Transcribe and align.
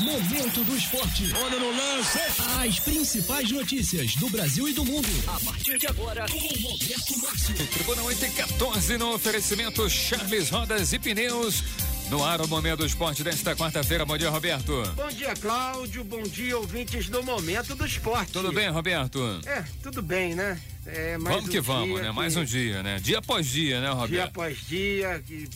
Momento 0.00 0.64
do 0.64 0.76
esporte. 0.76 1.30
Olha 1.34 1.58
no 1.58 1.70
lance. 1.70 2.18
As 2.66 2.78
principais 2.80 3.50
notícias 3.50 4.14
do 4.16 4.28
Brasil 4.30 4.68
e 4.68 4.72
do 4.72 4.84
mundo. 4.84 5.06
A 5.26 5.38
partir 5.40 5.78
de 5.78 5.86
agora, 5.86 6.26
com 6.26 6.38
Roberto 6.38 7.18
Márcio. 7.20 7.54
Tribuna 7.66 8.02
8 8.04 8.24
e 8.24 8.30
14 8.30 8.96
no 8.96 9.14
oferecimento 9.14 9.88
Charles 9.90 10.48
Rodas 10.48 10.92
e 10.92 10.98
Pneus. 10.98 11.62
No 12.08 12.24
ar, 12.24 12.40
o 12.40 12.48
Momento 12.48 12.78
do 12.78 12.86
Esporte 12.86 13.22
desta 13.22 13.54
quarta-feira. 13.54 14.04
Bom 14.06 14.16
dia, 14.16 14.30
Roberto. 14.30 14.82
Bom 14.96 15.08
dia, 15.08 15.34
Cláudio. 15.34 16.02
Bom 16.02 16.22
dia, 16.22 16.56
ouvintes 16.58 17.08
do 17.08 17.22
Momento 17.22 17.74
do 17.74 17.84
Esporte. 17.86 18.32
Tudo 18.32 18.50
bem, 18.52 18.68
Roberto? 18.70 19.40
É, 19.46 19.62
tudo 19.82 20.00
bem, 20.02 20.34
né? 20.34 20.58
É, 20.86 21.18
mais 21.18 21.36
vamos 21.36 21.48
um 21.50 21.52
que 21.52 21.60
vamos, 21.60 21.88
dia 21.94 22.02
né? 22.02 22.08
que- 22.08 22.14
Mais 22.16 22.36
um 22.36 22.44
dia, 22.44 22.82
né? 22.82 22.98
Dia 23.00 23.18
após 23.18 23.46
dia, 23.46 23.76
né, 23.80 23.86
Dia 23.88 23.94
Roberto? 23.94 24.28
após 24.30 24.58
dia. 24.66 25.22
E, 25.30 25.48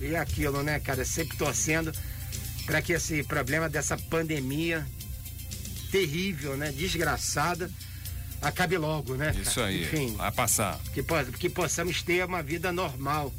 e 0.00 0.14
aquilo, 0.14 0.62
né, 0.62 0.78
cara? 0.78 1.04
Sempre 1.04 1.36
torcendo 1.36 1.90
para 2.68 2.82
que 2.82 2.92
esse 2.92 3.24
problema 3.24 3.66
dessa 3.66 3.96
pandemia 3.96 4.86
terrível, 5.90 6.54
né? 6.54 6.70
Desgraçada, 6.70 7.70
acabe 8.42 8.76
logo, 8.76 9.14
né? 9.14 9.32
cara? 9.32 9.40
Isso 9.40 9.60
aí. 9.62 9.84
Enfim, 9.84 10.14
Vai 10.16 10.30
passar. 10.30 10.78
que, 10.92 11.02
que 11.38 11.48
possamos 11.48 12.02
ter 12.02 12.22
uma 12.26 12.42
vida 12.42 12.70
normal. 12.70 13.32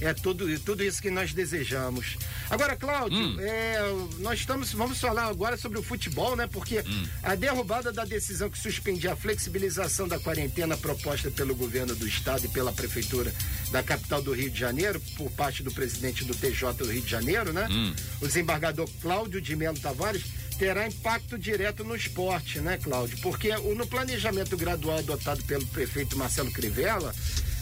É 0.00 0.14
tudo, 0.14 0.58
tudo 0.60 0.82
isso 0.82 1.02
que 1.02 1.10
nós 1.10 1.32
desejamos. 1.34 2.16
Agora, 2.48 2.74
Cláudio, 2.74 3.18
Hum. 3.18 3.36
é, 3.40 3.78
nós 4.20 4.40
estamos, 4.40 4.72
vamos 4.72 4.98
falar 4.98 5.26
agora 5.26 5.56
sobre 5.58 5.78
o 5.78 5.82
futebol, 5.82 6.34
né? 6.34 6.48
Porque 6.50 6.80
Hum. 6.80 7.06
a 7.22 7.34
derrubada 7.34 7.92
da 7.92 8.04
decisão 8.04 8.48
que 8.48 8.58
suspendia 8.58 9.12
a 9.12 9.16
flexibilização 9.16 10.08
da 10.08 10.18
quarentena 10.18 10.76
proposta 10.76 11.30
pelo 11.30 11.54
governo 11.54 11.94
do 11.94 12.06
estado 12.08 12.46
e 12.46 12.48
pela 12.48 12.72
prefeitura 12.72 13.32
da 13.70 13.82
capital 13.82 14.22
do 14.22 14.32
Rio 14.32 14.50
de 14.50 14.58
Janeiro, 14.58 15.00
por 15.16 15.30
parte 15.32 15.62
do 15.62 15.70
presidente 15.70 16.24
do 16.24 16.34
TJ 16.34 16.72
do 16.74 16.90
Rio 16.90 17.02
de 17.02 17.10
Janeiro, 17.10 17.52
né? 17.52 17.68
Hum. 17.70 17.94
O 18.22 18.26
desembargador 18.26 18.88
Cláudio 19.02 19.40
de 19.40 19.54
Melo 19.54 19.78
Tavares 19.78 20.22
terá 20.58 20.86
impacto 20.86 21.38
direto 21.38 21.84
no 21.84 21.94
esporte, 21.96 22.58
né, 22.60 22.78
Cláudio? 22.82 23.18
Porque 23.22 23.48
no 23.56 23.86
planejamento 23.86 24.56
gradual 24.56 24.98
adotado 24.98 25.42
pelo 25.44 25.66
prefeito 25.66 26.16
Marcelo 26.18 26.50
Crivella, 26.52 27.14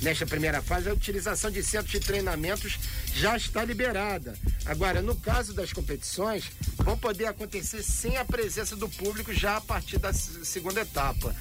nesta 0.02 0.26
primeira 0.26 0.62
fase, 0.62 0.88
a 0.88 0.92
utilização 0.92 1.50
de 1.50 1.62
centros 1.62 1.90
de 1.92 2.00
treinamentos 2.00 2.78
já 3.14 3.36
está 3.36 3.64
liberada. 3.64 4.34
Agora, 4.66 5.02
no 5.02 5.14
caso 5.16 5.52
das 5.54 5.72
competições, 5.72 6.44
vão 6.76 6.96
poder 6.96 7.26
acontecer 7.26 7.82
sem 7.82 8.16
a 8.16 8.24
presença 8.24 8.76
do 8.76 8.88
público 8.88 9.32
já 9.32 9.56
a 9.56 9.60
partir 9.60 9.98
da 9.98 10.12
se- 10.12 10.44
segunda 10.44 10.80
etapa. 10.80 11.34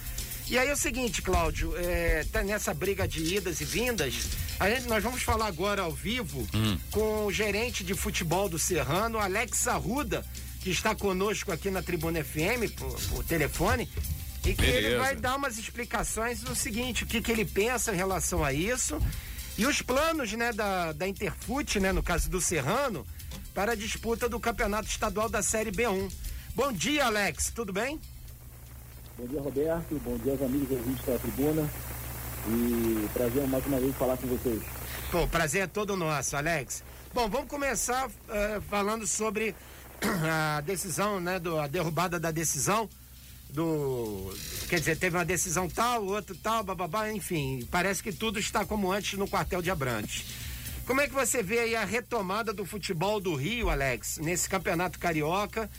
E 0.49 0.57
aí 0.57 0.69
é 0.69 0.73
o 0.73 0.77
seguinte, 0.77 1.21
Cláudio, 1.21 1.73
é, 1.77 2.25
tá 2.31 2.41
nessa 2.41 2.73
briga 2.73 3.05
de 3.05 3.21
idas 3.35 3.59
e 3.59 3.65
vindas. 3.65 4.13
A 4.59 4.69
gente, 4.69 4.87
nós 4.87 5.03
vamos 5.03 5.21
falar 5.21 5.45
agora 5.47 5.81
ao 5.81 5.91
vivo 5.91 6.47
com 6.89 7.25
o 7.25 7.31
gerente 7.33 7.83
de 7.83 7.93
futebol 7.93 8.47
do 8.47 8.57
Serrano, 8.57 9.19
Alex 9.19 9.67
Arruda, 9.67 10.25
que 10.61 10.69
está 10.69 10.95
conosco 10.95 11.51
aqui 11.51 11.69
na 11.69 11.83
Tribuna 11.83 12.23
FM 12.23 12.71
por, 12.77 12.97
por 13.09 13.23
telefone. 13.25 13.89
E 14.47 14.53
que 14.55 14.63
ele 14.63 14.81
Beleza. 14.81 14.97
vai 14.99 15.15
dar 15.17 15.35
umas 15.35 15.57
explicações 15.57 16.39
do 16.39 16.55
seguinte, 16.55 17.03
o 17.03 17.07
que, 17.07 17.21
que 17.21 17.29
ele 17.29 17.43
pensa 17.43 17.91
em 17.91 17.97
relação 17.97 18.45
a 18.45 18.53
isso. 18.53 18.97
E 19.57 19.65
os 19.65 19.81
planos, 19.81 20.31
né, 20.31 20.53
da, 20.53 20.93
da 20.93 21.05
Interfute, 21.05 21.81
né, 21.81 21.91
no 21.91 22.01
caso 22.01 22.29
do 22.29 22.39
Serrano, 22.39 23.05
para 23.53 23.73
a 23.73 23.75
disputa 23.75 24.29
do 24.29 24.39
Campeonato 24.39 24.87
Estadual 24.87 25.27
da 25.27 25.43
Série 25.43 25.69
B1. 25.69 26.09
Bom 26.55 26.71
dia, 26.71 27.07
Alex, 27.07 27.51
tudo 27.53 27.73
bem? 27.73 27.99
Bom 29.17 29.27
dia, 29.27 29.41
Roberto. 29.41 30.01
Bom 30.05 30.17
dia 30.19 30.31
aos 30.31 30.41
amigos 30.41 30.71
ouvintes 30.71 31.05
da 31.05 31.19
tribuna. 31.19 31.69
E 32.47 33.09
prazer 33.13 33.47
mais 33.49 33.65
uma 33.65 33.79
vez 33.81 33.95
falar 33.97 34.15
com 34.15 34.27
vocês. 34.27 34.61
Pô, 35.11 35.23
o 35.23 35.27
prazer 35.27 35.63
é 35.63 35.67
todo 35.67 35.97
nosso, 35.97 36.37
Alex. 36.37 36.85
Bom, 37.13 37.27
vamos 37.27 37.49
começar 37.49 38.09
eh, 38.29 38.61
falando 38.69 39.05
sobre 39.05 39.53
a 40.23 40.61
decisão, 40.61 41.19
né, 41.19 41.37
do, 41.37 41.59
a 41.59 41.67
derrubada 41.67 42.17
da 42.17 42.31
decisão 42.31 42.87
do, 43.49 44.33
quer 44.69 44.79
dizer, 44.79 44.97
teve 44.97 45.17
uma 45.17 45.25
decisão 45.25 45.69
tal, 45.69 46.05
outra 46.05 46.35
tal, 46.41 46.63
bababá, 46.63 47.11
enfim, 47.11 47.67
parece 47.71 48.03
que 48.03 48.11
tudo 48.11 48.39
está 48.39 48.65
como 48.65 48.91
antes 48.91 49.17
no 49.17 49.27
quartel 49.27 49.61
de 49.61 49.71
Abrantes. 49.71 50.25
Como 50.85 51.01
é 51.01 51.07
que 51.07 51.13
você 51.13 51.43
vê 51.43 51.59
aí 51.59 51.75
a 51.75 51.83
retomada 51.83 52.53
do 52.53 52.65
futebol 52.65 53.19
do 53.19 53.35
Rio, 53.35 53.69
Alex, 53.69 54.17
nesse 54.19 54.47
campeonato 54.47 54.99
carioca? 54.99 55.69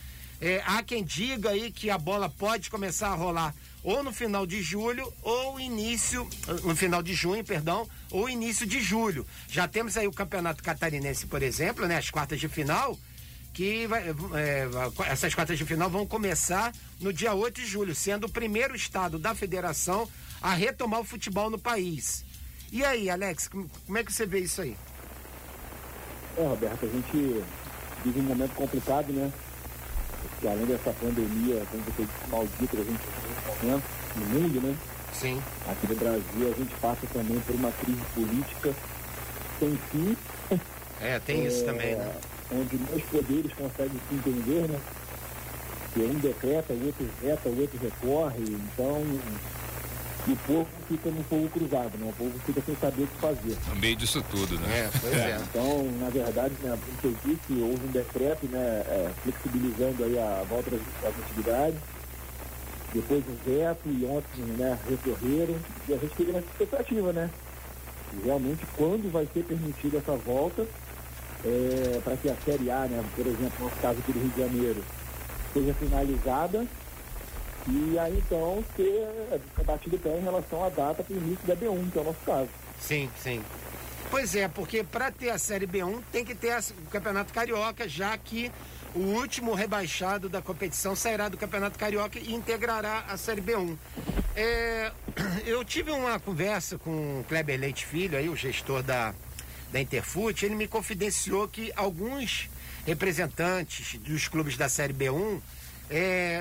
Eh, 0.40 0.62
há 0.64 0.82
quem 0.82 1.02
diga 1.02 1.50
aí 1.50 1.72
que 1.72 1.90
a 1.90 1.98
bola 1.98 2.28
pode 2.28 2.70
começar 2.70 3.08
a 3.08 3.14
rolar 3.14 3.54
ou 3.82 4.02
no 4.02 4.12
final 4.12 4.46
de 4.46 4.62
julho 4.62 5.10
ou 5.22 5.58
início, 5.58 6.28
no 6.62 6.76
final 6.76 7.02
de 7.02 7.14
junho, 7.14 7.42
perdão, 7.44 7.88
ou 8.10 8.28
início 8.28 8.66
de 8.66 8.80
julho. 8.80 9.26
Já 9.48 9.66
temos 9.66 9.96
aí 9.96 10.06
o 10.06 10.12
campeonato 10.12 10.62
catarinense, 10.62 11.26
por 11.26 11.42
exemplo, 11.42 11.86
né, 11.86 11.96
as 11.96 12.10
quartas 12.10 12.38
de 12.38 12.48
final, 12.48 12.98
que 13.58 13.88
vai- 13.88 14.04
é, 14.36 14.68
essas 15.10 15.34
quartas 15.34 15.58
de 15.58 15.64
final 15.64 15.90
vão 15.90 16.06
começar 16.06 16.72
no 17.00 17.12
dia 17.12 17.34
8 17.34 17.60
de 17.60 17.66
julho, 17.66 17.92
sendo 17.92 18.28
o 18.28 18.30
primeiro 18.30 18.76
estado 18.76 19.18
da 19.18 19.34
federação 19.34 20.08
a 20.40 20.54
retomar 20.54 21.00
o 21.00 21.04
futebol 21.04 21.50
no 21.50 21.58
país. 21.58 22.24
E 22.70 22.84
aí, 22.84 23.10
Alex, 23.10 23.48
como 23.48 23.98
é 23.98 24.04
que 24.04 24.12
você 24.12 24.24
vê 24.24 24.38
isso 24.38 24.62
aí? 24.62 24.76
É, 26.36 26.46
Roberto, 26.46 26.86
a 26.86 26.88
gente 26.88 27.44
vive 28.04 28.20
um 28.20 28.22
momento 28.22 28.54
complicado, 28.54 29.12
né? 29.12 29.28
Porque 30.22 30.46
além 30.46 30.66
dessa 30.66 30.92
pandemia, 30.92 31.66
como 31.68 31.82
você 31.82 32.02
disse, 32.04 32.30
maldita 32.30 32.76
a 32.76 32.84
gente 32.84 33.00
momento, 33.64 33.84
no 34.14 34.26
mundo, 34.26 34.68
né? 34.68 34.76
Sim. 35.12 35.42
Aqui 35.66 35.88
no 35.88 35.96
Brasil, 35.96 36.54
a 36.54 36.56
gente 36.56 36.74
passa 36.76 37.04
também 37.12 37.40
por 37.40 37.56
uma 37.56 37.72
crise 37.72 38.02
política 38.14 38.72
sem 39.58 39.76
fim. 39.90 40.16
É, 41.00 41.18
tem 41.18 41.44
isso 41.44 41.62
é, 41.62 41.64
também, 41.64 41.96
né? 41.96 42.14
Onde 42.50 42.76
meus 42.76 43.02
poderes 43.04 43.52
conseguem 43.52 44.00
se 44.08 44.14
entender, 44.14 44.68
né? 44.68 44.80
Que 45.92 46.00
um 46.00 46.14
decreta, 46.14 46.72
o 46.72 46.86
outro 46.86 47.08
veta, 47.20 47.48
o 47.48 47.60
outro 47.60 47.78
recorre. 47.78 48.42
Então, 48.42 49.02
e 50.26 50.32
o 50.32 50.36
povo 50.36 50.68
fica 50.88 51.10
no 51.10 51.24
fogo 51.24 51.48
cruzado, 51.48 51.96
né? 51.98 52.08
O 52.08 52.12
povo 52.12 52.38
fica 52.44 52.60
sem 52.60 52.76
saber 52.76 53.02
o 53.04 53.06
que 53.06 53.18
fazer. 53.18 53.56
No 53.68 53.76
meio 53.76 53.96
disso 53.96 54.22
tudo, 54.30 54.58
né? 54.60 54.78
É, 54.78 54.90
pois 55.00 55.14
é. 55.14 55.38
Então, 55.50 55.84
na 56.00 56.10
verdade, 56.10 56.54
né, 56.62 56.78
como 56.84 57.14
você 57.14 57.28
disse, 57.28 57.62
houve 57.62 57.86
um 57.86 57.90
decreto 57.90 58.46
né, 58.46 58.84
é, 58.86 59.10
flexibilizando 59.22 60.04
aí 60.04 60.18
a 60.18 60.44
volta 60.48 60.70
das, 60.70 60.80
das 61.02 61.14
atividades, 61.24 61.78
depois 62.92 63.24
o 63.26 63.50
veto 63.50 63.88
e 63.88 64.04
ontem 64.04 64.42
né, 64.56 64.78
recorreram, 64.88 65.56
e 65.88 65.94
a 65.94 65.96
gente 65.96 66.14
fica 66.14 66.32
nessa 66.32 66.46
expectativa, 66.46 67.12
né? 67.12 67.30
realmente 68.24 68.64
quando 68.76 69.10
vai 69.10 69.28
ser 69.32 69.44
permitida 69.44 69.98
essa 69.98 70.16
volta 70.16 70.66
é, 71.44 72.00
para 72.02 72.16
que 72.16 72.28
a 72.28 72.36
Série 72.44 72.70
A, 72.70 72.86
né, 72.86 73.04
por 73.14 73.26
exemplo, 73.26 73.64
no 73.64 73.70
caso 73.82 73.98
aqui 73.98 74.12
do 74.12 74.20
Rio 74.20 74.30
de 74.30 74.40
Janeiro, 74.40 74.84
seja 75.52 75.74
finalizada 75.74 76.66
e 77.66 77.98
aí 77.98 78.18
então 78.18 78.64
ser 78.76 79.64
batido 79.64 79.98
pé 79.98 80.18
em 80.18 80.22
relação 80.22 80.64
à 80.64 80.68
data 80.68 81.02
para 81.02 81.14
o 81.14 81.18
início 81.18 81.46
da 81.46 81.54
B1, 81.54 81.90
que 81.92 81.98
é 81.98 82.00
o 82.00 82.04
nosso 82.04 82.20
caso. 82.24 82.48
Sim, 82.80 83.10
sim. 83.22 83.42
Pois 84.10 84.34
é, 84.34 84.48
porque 84.48 84.82
para 84.82 85.10
ter 85.10 85.30
a 85.30 85.38
Série 85.38 85.66
B1 85.66 86.00
tem 86.10 86.24
que 86.24 86.34
ter 86.34 86.58
o 86.58 86.90
Campeonato 86.90 87.32
Carioca, 87.32 87.86
já 87.86 88.16
que 88.16 88.50
o 88.94 89.00
último 89.00 89.54
rebaixado 89.54 90.28
da 90.28 90.40
competição 90.40 90.96
sairá 90.96 91.28
do 91.28 91.36
Campeonato 91.36 91.78
Carioca 91.78 92.18
e 92.18 92.32
integrará 92.34 93.04
a 93.08 93.18
Série 93.18 93.42
B1. 93.42 93.76
É, 94.34 94.90
eu 95.44 95.62
tive 95.62 95.90
uma 95.90 96.18
conversa 96.18 96.78
com 96.78 97.20
o 97.20 97.24
Kleber 97.28 97.60
Leite 97.60 97.84
Filho, 97.84 98.16
aí, 98.16 98.30
o 98.30 98.36
gestor 98.36 98.82
da, 98.82 99.14
da 99.72 99.80
Interfute, 99.80 100.46
ele 100.46 100.54
me 100.54 100.66
confidenciou 100.68 101.46
que 101.48 101.72
alguns 101.76 102.48
representantes 102.86 103.98
dos 103.98 104.26
clubes 104.28 104.56
da 104.56 104.68
Série 104.68 104.94
B1 104.94 105.40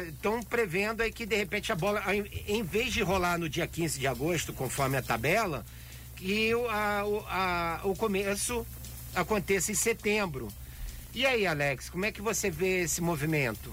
estão 0.10 0.42
prevendo 0.44 1.02
aí 1.02 1.12
que 1.12 1.26
de 1.26 1.36
repente 1.36 1.72
a 1.72 1.76
bola, 1.76 2.04
em 2.48 2.64
vez 2.64 2.94
de 2.94 3.02
rolar 3.02 3.38
no 3.38 3.48
dia 3.50 3.68
15 3.68 4.00
de 4.00 4.08
agosto, 4.08 4.52
conforme 4.54 4.98
a 4.98 5.02
tabela, 5.02 5.66
que 6.16 6.52
a- 6.70 7.04
o- 7.06 7.26
a- 7.28 7.82
o 7.84 7.96
começo 7.96 8.66
aconteça 9.16 9.72
em 9.72 9.76
setembro. 9.76 10.48
E 11.14 11.26
aí, 11.26 11.48
Alex, 11.48 11.90
como 11.90 12.06
é 12.06 12.12
que 12.12 12.22
você 12.22 12.50
vê 12.50 12.82
esse 12.82 13.02
movimento? 13.02 13.72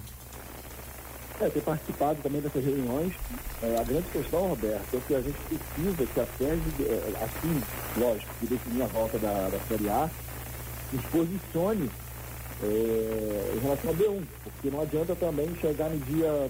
É, 1.41 1.48
ter 1.48 1.63
participado 1.63 2.22
também 2.22 2.41
dessas 2.41 2.65
reuniões, 2.65 3.13
é, 3.60 3.77
a 3.77 3.83
grande 3.83 4.09
questão, 4.10 4.48
Roberto, 4.48 4.97
é 4.97 5.01
que 5.07 5.15
a 5.15 5.21
gente 5.21 5.36
precisa 5.48 6.07
que 6.07 6.21
a 6.21 6.27
SERG, 6.39 6.84
é, 6.84 7.25
assim, 7.25 7.63
lógico, 7.97 8.33
que 8.39 8.47
definir 8.47 8.83
a 8.83 8.86
volta 8.86 9.19
da, 9.19 9.48
da 9.48 9.59
Série 9.69 9.89
A, 9.89 10.09
nos 10.92 11.04
posicione 11.07 11.91
é, 12.63 13.53
em 13.57 13.59
relação 13.59 13.91
a 13.91 13.95
B1, 13.95 14.22
porque 14.45 14.71
não 14.71 14.83
adianta 14.83 15.16
também 15.16 15.48
chegar 15.60 15.91
no 15.91 15.98
dia 15.98 16.48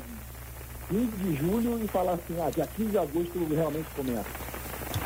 15 0.90 1.06
de 1.16 1.36
julho 1.36 1.82
e 1.82 1.88
falar 1.88 2.12
assim, 2.12 2.36
ah, 2.40 2.50
dia 2.50 2.68
15 2.76 2.90
de 2.90 2.98
agosto 2.98 3.54
realmente 3.54 3.88
começa. 3.96 4.28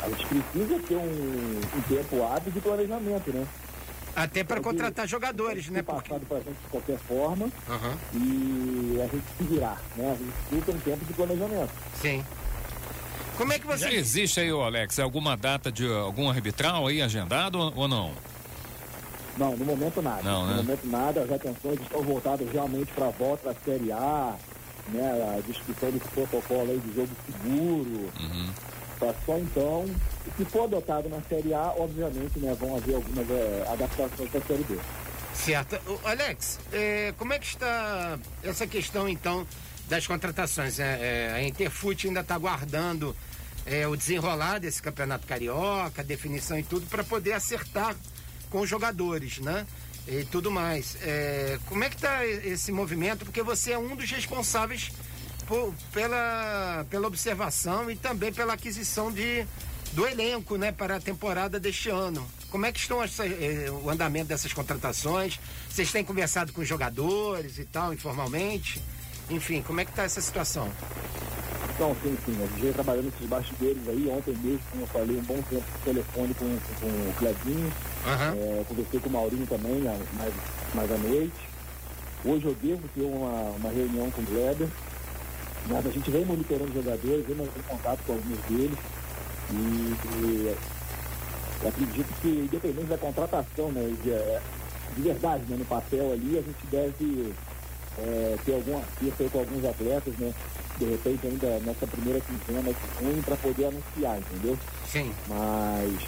A 0.03 0.09
gente 0.09 0.25
precisa 0.25 0.79
ter 0.87 0.95
um, 0.95 1.61
um 1.77 1.81
tempo 1.87 2.23
hábil 2.23 2.51
de 2.51 2.59
planejamento, 2.59 3.31
né? 3.31 3.47
Até 4.15 4.43
para 4.43 4.59
contratar 4.59 5.07
jogadores, 5.07 5.69
né? 5.69 5.79
ser 5.79 5.83
Porque... 5.83 6.09
passado 6.09 6.25
pra 6.27 6.37
gente 6.37 6.57
de 6.57 6.69
qualquer 6.69 6.97
forma 6.99 7.49
Aham, 7.69 7.97
e 8.13 8.99
a 9.01 9.07
gente 9.07 9.25
se 9.37 9.43
virar, 9.43 9.81
né? 9.95 10.11
A 10.11 10.15
gente 10.15 10.33
precisa 10.49 10.77
um 10.77 10.79
tempo 10.79 11.05
de 11.05 11.13
planejamento. 11.13 11.71
sim. 12.01 12.23
Como 13.37 13.53
é 13.53 13.57
que 13.57 13.65
você. 13.65 13.85
Já 13.85 13.93
existe 13.93 14.41
aí, 14.41 14.49
Alex, 14.49 14.99
alguma 14.99 15.37
data 15.37 15.71
de 15.71 15.87
algum 15.87 16.29
arbitral 16.29 16.87
aí 16.87 17.01
agendado 17.01 17.57
ou 17.57 17.73
ou 17.73 17.87
não? 17.87 18.13
Não, 19.37 19.55
no 19.55 19.63
momento 19.63 20.01
nada. 20.01 20.21
Não, 20.21 20.45
né? 20.45 20.55
No 20.55 20.63
momento 20.63 20.85
nada, 20.85 21.21
as 21.21 21.31
atenções 21.31 21.79
estão 21.79 22.03
voltadas 22.03 22.51
realmente 22.51 22.91
para 22.91 23.07
a 23.07 23.11
volta 23.11 23.53
da 23.53 23.55
Série 23.63 23.93
A, 23.93 24.35
né? 24.89 25.37
A 25.37 25.41
discussão 25.47 25.89
desse 25.89 26.09
protocolo 26.09 26.69
aí 26.69 26.79
de 26.79 26.93
jogo 26.93 27.09
seguro. 27.25 28.11
Uhum. 28.19 28.49
Só 29.25 29.37
então, 29.37 29.85
se 30.35 30.43
for 30.45 30.65
adotado 30.65 31.07
na 31.07 31.21
Série 31.21 31.53
A, 31.53 31.73
obviamente, 31.77 32.37
né, 32.39 32.55
vão 32.59 32.75
haver 32.75 32.95
algumas 32.95 33.29
é, 33.29 33.65
adaptações 33.71 34.29
para 34.29 34.39
a 34.39 34.43
Série 34.43 34.63
B. 34.63 34.77
Certo. 35.33 35.79
O 35.87 36.07
Alex, 36.07 36.59
é, 36.73 37.13
como 37.17 37.31
é 37.31 37.39
que 37.39 37.45
está 37.45 38.19
essa 38.43 38.67
questão, 38.67 39.07
então, 39.07 39.47
das 39.87 40.05
contratações? 40.05 40.79
É, 40.79 41.29
é, 41.29 41.33
a 41.33 41.43
Interfute 41.43 42.07
ainda 42.07 42.19
está 42.19 42.35
aguardando 42.35 43.15
é, 43.65 43.87
o 43.87 43.95
desenrolar 43.95 44.59
desse 44.59 44.81
campeonato 44.81 45.25
carioca, 45.25 46.03
definição 46.03 46.59
e 46.59 46.63
tudo, 46.63 46.85
para 46.87 47.03
poder 47.03 47.33
acertar 47.33 47.95
com 48.49 48.59
os 48.59 48.69
jogadores, 48.69 49.39
né? 49.39 49.65
E 50.07 50.25
tudo 50.25 50.49
mais. 50.49 50.97
Como 51.67 51.83
é 51.83 51.89
que 51.89 51.95
está 51.95 52.25
esse 52.25 52.71
movimento? 52.71 53.25
Porque 53.25 53.43
você 53.43 53.73
é 53.73 53.77
um 53.77 53.95
dos 53.95 54.09
responsáveis 54.09 54.91
por, 55.49 55.73
pela, 55.91 56.85
pela 56.91 57.07
observação 57.07 57.89
e 57.89 57.95
também 57.95 58.31
pela 58.31 58.53
aquisição 58.53 59.11
de, 59.11 59.43
do 59.93 60.07
elenco, 60.07 60.55
né, 60.57 60.71
para 60.71 60.97
a 60.97 60.99
temporada 60.99 61.59
deste 61.59 61.89
ano. 61.89 62.25
Como 62.51 62.67
é 62.67 62.71
que 62.71 62.79
estão 62.79 63.01
essa, 63.03 63.25
eh, 63.25 63.69
o 63.71 63.89
andamento 63.89 64.27
dessas 64.27 64.53
contratações? 64.53 65.39
Vocês 65.67 65.91
têm 65.91 66.03
conversado 66.03 66.53
com 66.53 66.61
os 66.61 66.67
jogadores 66.67 67.57
e 67.57 67.65
tal, 67.65 67.91
informalmente? 67.91 68.79
Enfim, 69.29 69.63
como 69.63 69.81
é 69.81 69.85
que 69.85 69.91
está 69.91 70.03
essa 70.03 70.21
situação? 70.21 70.69
Então, 71.73 71.95
sim, 72.03 72.15
sim, 72.25 72.35
a 72.43 72.45
gente 72.45 72.61
vem 72.61 72.73
trabalhando 72.73 73.05
nesses 73.05 73.27
bastidores 73.27 73.87
aí, 73.87 74.07
ontem 74.09 74.35
mesmo, 74.43 74.61
como 74.69 74.83
eu 74.83 74.87
falei, 74.87 75.17
um 75.17 75.23
bom 75.23 75.41
tempo 75.49 75.63
de 75.63 75.83
telefone 75.83 76.33
com, 76.35 76.59
com 76.79 76.87
o 76.87 77.13
Clebinho, 77.17 77.73
Aham. 78.05 78.35
é, 78.35 78.63
conversei 78.67 78.99
com 78.99 79.09
o 79.09 79.11
Maurinho 79.13 79.47
também, 79.47 79.81
mais, 79.81 80.33
mais 80.75 80.91
à 80.91 80.97
noite. 80.97 81.49
Hoje 82.25 82.45
eu 82.45 82.55
devo 82.61 82.87
ter 82.89 83.01
uma, 83.01 83.51
uma 83.51 83.69
reunião 83.71 84.11
com 84.11 84.21
o 84.21 84.25
Kleber, 84.25 84.67
mas 84.67 84.88
a 85.77 85.91
gente 85.91 86.11
vem 86.11 86.25
monitorando 86.25 86.69
os 86.69 86.73
jogadores, 86.73 87.25
vem 87.25 87.35
mantendo 87.35 87.63
contato 87.67 87.99
com 88.05 88.13
alguns 88.13 88.39
deles, 88.49 88.77
e, 89.51 90.55
e 91.63 91.67
acredito 91.67 92.21
que, 92.21 92.27
independente 92.27 92.87
da 92.87 92.97
contratação, 92.97 93.71
né, 93.71 93.95
de, 94.03 94.11
é, 94.11 94.41
de 94.95 95.01
verdade, 95.01 95.43
né, 95.49 95.57
no 95.57 95.65
papel 95.65 96.13
ali, 96.13 96.37
a 96.37 96.41
gente 96.41 96.67
deve 96.71 97.33
é, 97.97 98.37
ter 98.45 98.53
algum 98.53 98.77
acerto 98.77 99.29
com 99.31 99.39
alguns 99.39 99.65
atletas, 99.65 100.13
né? 100.17 100.33
De 100.77 100.85
repente 100.85 101.27
ainda 101.27 101.59
nessa 101.59 101.85
primeira 101.87 102.21
quinzena 102.21 102.71
de 102.71 103.03
junho 103.03 103.23
para 103.23 103.35
poder 103.35 103.65
anunciar, 103.65 104.17
entendeu? 104.17 104.57
Sim. 104.87 105.11
Mas 105.27 105.99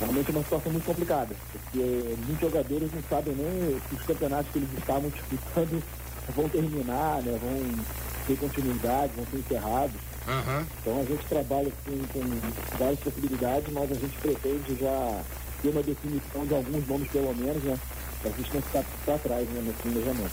realmente 0.00 0.30
é 0.30 0.32
uma 0.32 0.42
situação 0.42 0.72
muito 0.72 0.86
complicada, 0.86 1.34
porque 1.52 2.16
muitos 2.26 2.40
jogadores 2.40 2.90
não 2.92 3.02
sabem 3.08 3.34
nem 3.34 3.80
se 3.88 3.94
os 3.94 4.02
campeonatos 4.06 4.50
que 4.52 4.58
eles 4.58 4.72
estavam 4.78 5.10
disputando 5.10 5.82
vão 6.34 6.48
terminar, 6.48 7.22
né? 7.22 7.38
Vão 7.42 7.84
ter 8.26 8.36
continuidade, 8.36 9.12
vão 9.16 9.26
ser 9.26 9.38
encerrados. 9.38 10.00
Aham. 10.26 10.66
Então 10.80 11.00
a 11.00 11.04
gente 11.04 11.24
trabalha 11.26 11.72
com, 11.84 11.98
com 12.08 12.78
várias 12.78 12.98
possibilidades, 13.00 13.72
mas 13.72 13.90
a 13.90 13.94
gente 13.94 14.16
pretende 14.18 14.76
já 14.80 15.22
ter 15.62 15.68
uma 15.68 15.82
definição 15.82 16.46
de 16.46 16.54
alguns 16.54 16.86
nomes 16.86 17.10
pelo 17.10 17.34
menos, 17.34 17.62
né? 17.62 17.78
Para 18.20 18.30
a 18.30 18.36
gente 18.36 18.54
não 18.54 18.62
ficar 18.62 18.84
para 19.04 19.18
trás 19.18 19.48
né, 19.48 19.60
nesse 19.62 19.82
planejamento. 19.82 20.32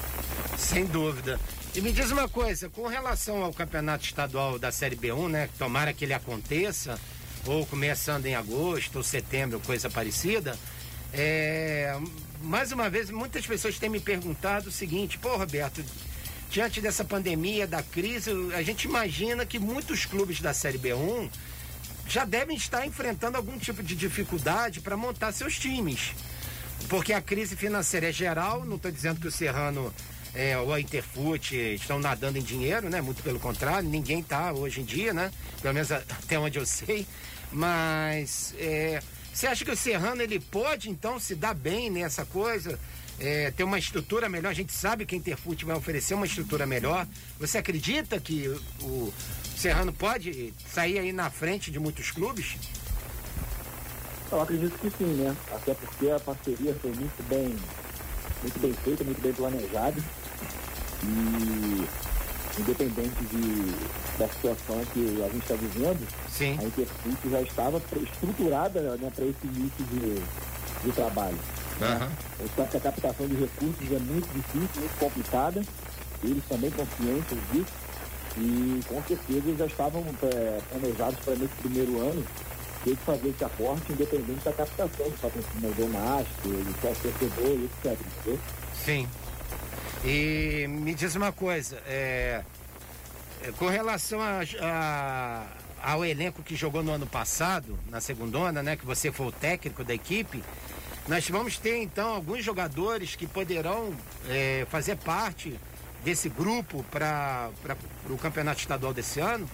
Sem 0.57 0.85
dúvida. 0.85 1.39
E 1.73 1.81
me 1.81 1.91
diz 1.91 2.11
uma 2.11 2.27
coisa, 2.27 2.69
com 2.69 2.87
relação 2.87 3.43
ao 3.43 3.53
campeonato 3.53 4.05
estadual 4.05 4.59
da 4.59 4.71
Série 4.71 4.95
B1, 4.95 5.29
né? 5.29 5.49
Tomara 5.57 5.93
que 5.93 6.05
ele 6.05 6.13
aconteça, 6.13 6.99
ou 7.45 7.65
começando 7.65 8.25
em 8.25 8.35
agosto 8.35 8.97
ou 8.97 9.03
setembro, 9.03 9.59
coisa 9.59 9.89
parecida. 9.89 10.57
É, 11.13 11.97
mais 12.41 12.71
uma 12.71 12.89
vez, 12.89 13.09
muitas 13.09 13.45
pessoas 13.45 13.77
têm 13.77 13.89
me 13.89 13.99
perguntado 13.99 14.69
o 14.69 14.71
seguinte, 14.71 15.17
pô, 15.17 15.35
Roberto, 15.35 15.83
diante 16.51 16.81
dessa 16.81 17.05
pandemia, 17.05 17.65
da 17.65 17.81
crise, 17.81 18.29
a 18.53 18.61
gente 18.61 18.83
imagina 18.83 19.45
que 19.45 19.57
muitos 19.57 20.05
clubes 20.05 20.41
da 20.41 20.53
Série 20.53 20.77
B1 20.77 21.29
já 22.05 22.25
devem 22.25 22.57
estar 22.57 22.85
enfrentando 22.85 23.37
algum 23.37 23.57
tipo 23.57 23.81
de 23.81 23.95
dificuldade 23.95 24.81
para 24.81 24.97
montar 24.97 25.31
seus 25.31 25.57
times. 25.57 26.13
Porque 26.89 27.13
a 27.13 27.21
crise 27.21 27.55
financeira 27.55 28.09
é 28.09 28.11
geral, 28.11 28.65
não 28.65 28.75
estou 28.75 28.91
dizendo 28.91 29.21
que 29.21 29.27
o 29.27 29.31
Serrano 29.31 29.93
é, 30.35 30.57
ou 30.57 30.73
a 30.73 30.81
Interfute 30.81 31.55
estão 31.55 31.99
nadando 31.99 32.37
em 32.37 32.43
dinheiro, 32.43 32.89
né? 32.89 32.99
Muito 32.99 33.23
pelo 33.23 33.39
contrário, 33.39 33.87
ninguém 33.87 34.19
está 34.19 34.51
hoje 34.51 34.81
em 34.81 34.85
dia, 34.85 35.13
né? 35.13 35.31
Pelo 35.61 35.73
menos 35.73 35.89
até 35.89 36.37
onde 36.37 36.59
eu 36.59 36.65
sei. 36.65 37.07
Mas 37.49 38.53
é, 38.57 39.01
você 39.33 39.47
acha 39.47 39.63
que 39.63 39.71
o 39.71 39.77
Serrano 39.77 40.21
ele 40.21 40.39
pode 40.39 40.89
então 40.89 41.17
se 41.17 41.33
dar 41.33 41.53
bem 41.53 41.89
nessa 41.89 42.25
coisa? 42.25 42.77
É, 43.19 43.51
ter 43.51 43.63
uma 43.63 43.77
estrutura 43.77 44.27
melhor, 44.27 44.49
a 44.49 44.53
gente 44.53 44.73
sabe 44.73 45.05
que 45.05 45.13
a 45.13 45.17
Interfute 45.17 45.63
vai 45.63 45.75
oferecer 45.75 46.13
uma 46.13 46.25
estrutura 46.25 46.65
melhor. 46.65 47.07
Você 47.39 47.57
acredita 47.57 48.19
que 48.19 48.47
o, 48.47 48.85
o 48.85 49.13
Serrano 49.55 49.93
pode 49.93 50.53
sair 50.67 50.97
aí 50.97 51.13
na 51.13 51.29
frente 51.29 51.69
de 51.69 51.79
muitos 51.79 52.09
clubes? 52.09 52.57
Eu 54.31 54.41
acredito 54.41 54.77
que 54.79 54.89
sim, 54.97 55.13
né? 55.13 55.35
Até 55.53 55.73
porque 55.73 56.09
a 56.09 56.19
parceria 56.19 56.73
foi 56.81 56.91
muito 56.93 57.23
bem, 57.27 57.55
muito 58.41 58.59
bem 58.59 58.73
feita, 58.73 59.03
muito 59.03 59.21
bem 59.21 59.33
planejada. 59.33 60.01
E 61.03 61.87
independente 62.59 63.23
de, 63.25 64.17
da 64.17 64.27
situação 64.27 64.83
que 64.93 65.23
a 65.23 65.29
gente 65.29 65.41
está 65.41 65.55
vivendo, 65.55 66.07
Sim. 66.29 66.57
a 66.59 66.63
Interfute 66.63 67.29
já 67.29 67.41
estava 67.41 67.81
estruturada 68.01 68.97
né, 68.97 69.11
para 69.15 69.25
esse 69.25 69.45
início 69.45 69.85
de, 69.85 70.85
de 70.85 70.91
trabalho. 70.93 71.37
Né? 71.81 71.95
Aham. 71.95 72.11
Eu 72.39 72.49
sabe 72.55 72.69
que 72.69 72.77
a 72.77 72.79
captação 72.79 73.27
de 73.27 73.35
recursos 73.35 73.91
é 73.91 73.99
muito 73.99 74.27
difícil, 74.33 74.81
muito 74.81 74.99
complicada. 74.99 75.61
Eles 76.23 76.43
também 76.47 76.69
estão 76.69 76.87
cientes 76.97 77.37
disso. 77.51 77.73
E 78.37 78.79
com 78.87 79.03
certeza 79.03 79.39
eles 79.47 79.57
já 79.57 79.65
estavam 79.65 80.05
é, 80.23 80.59
planejados 80.69 81.19
para 81.19 81.35
nesse 81.35 81.53
primeiro 81.55 81.99
ano 81.99 82.23
ter 82.83 82.91
que 82.95 83.03
fazer 83.03 83.27
esse 83.29 83.43
aporte 83.43 83.91
independente 83.91 84.43
da 84.45 84.53
captação, 84.53 85.09
de 85.09 85.17
patrocinador 85.17 85.87
master, 85.89 86.51
de 86.51 86.81
sócio 86.81 87.11
torcedor 87.11 87.57
e 87.59 87.65
etc. 87.65 87.99
Entendeu? 88.19 88.39
Sim. 88.85 89.07
E 90.03 90.65
me 90.67 90.93
diz 90.95 91.13
uma 91.15 91.31
coisa, 91.31 91.77
é, 91.85 92.41
é, 93.43 93.51
com 93.51 93.67
relação 93.67 94.19
a, 94.21 94.39
a- 94.61 95.45
ao 95.83 96.03
elenco 96.05 96.41
que 96.41 96.55
jogou 96.55 96.81
no 96.81 96.91
ano 96.91 97.05
passado, 97.05 97.77
na 97.89 97.99
segundona, 98.01 98.63
né? 98.63 98.75
Que 98.75 98.85
você 98.85 99.11
foi 99.11 99.27
o 99.27 99.31
técnico 99.31 99.83
da 99.83 99.93
equipe, 99.93 100.43
nós 101.07 101.27
vamos 101.29 101.57
ter 101.57 101.81
então 101.81 102.13
alguns 102.13 102.43
jogadores 102.43 103.15
que 103.15 103.25
poderão 103.27 103.93
é, 104.29 104.65
fazer 104.69 104.95
parte 104.97 105.59
desse 106.03 106.29
grupo 106.29 106.83
para 106.91 107.49
o 108.09 108.17
campeonato 108.17 108.59
estadual 108.59 108.93
desse 108.93 109.19
ano? 109.19 109.49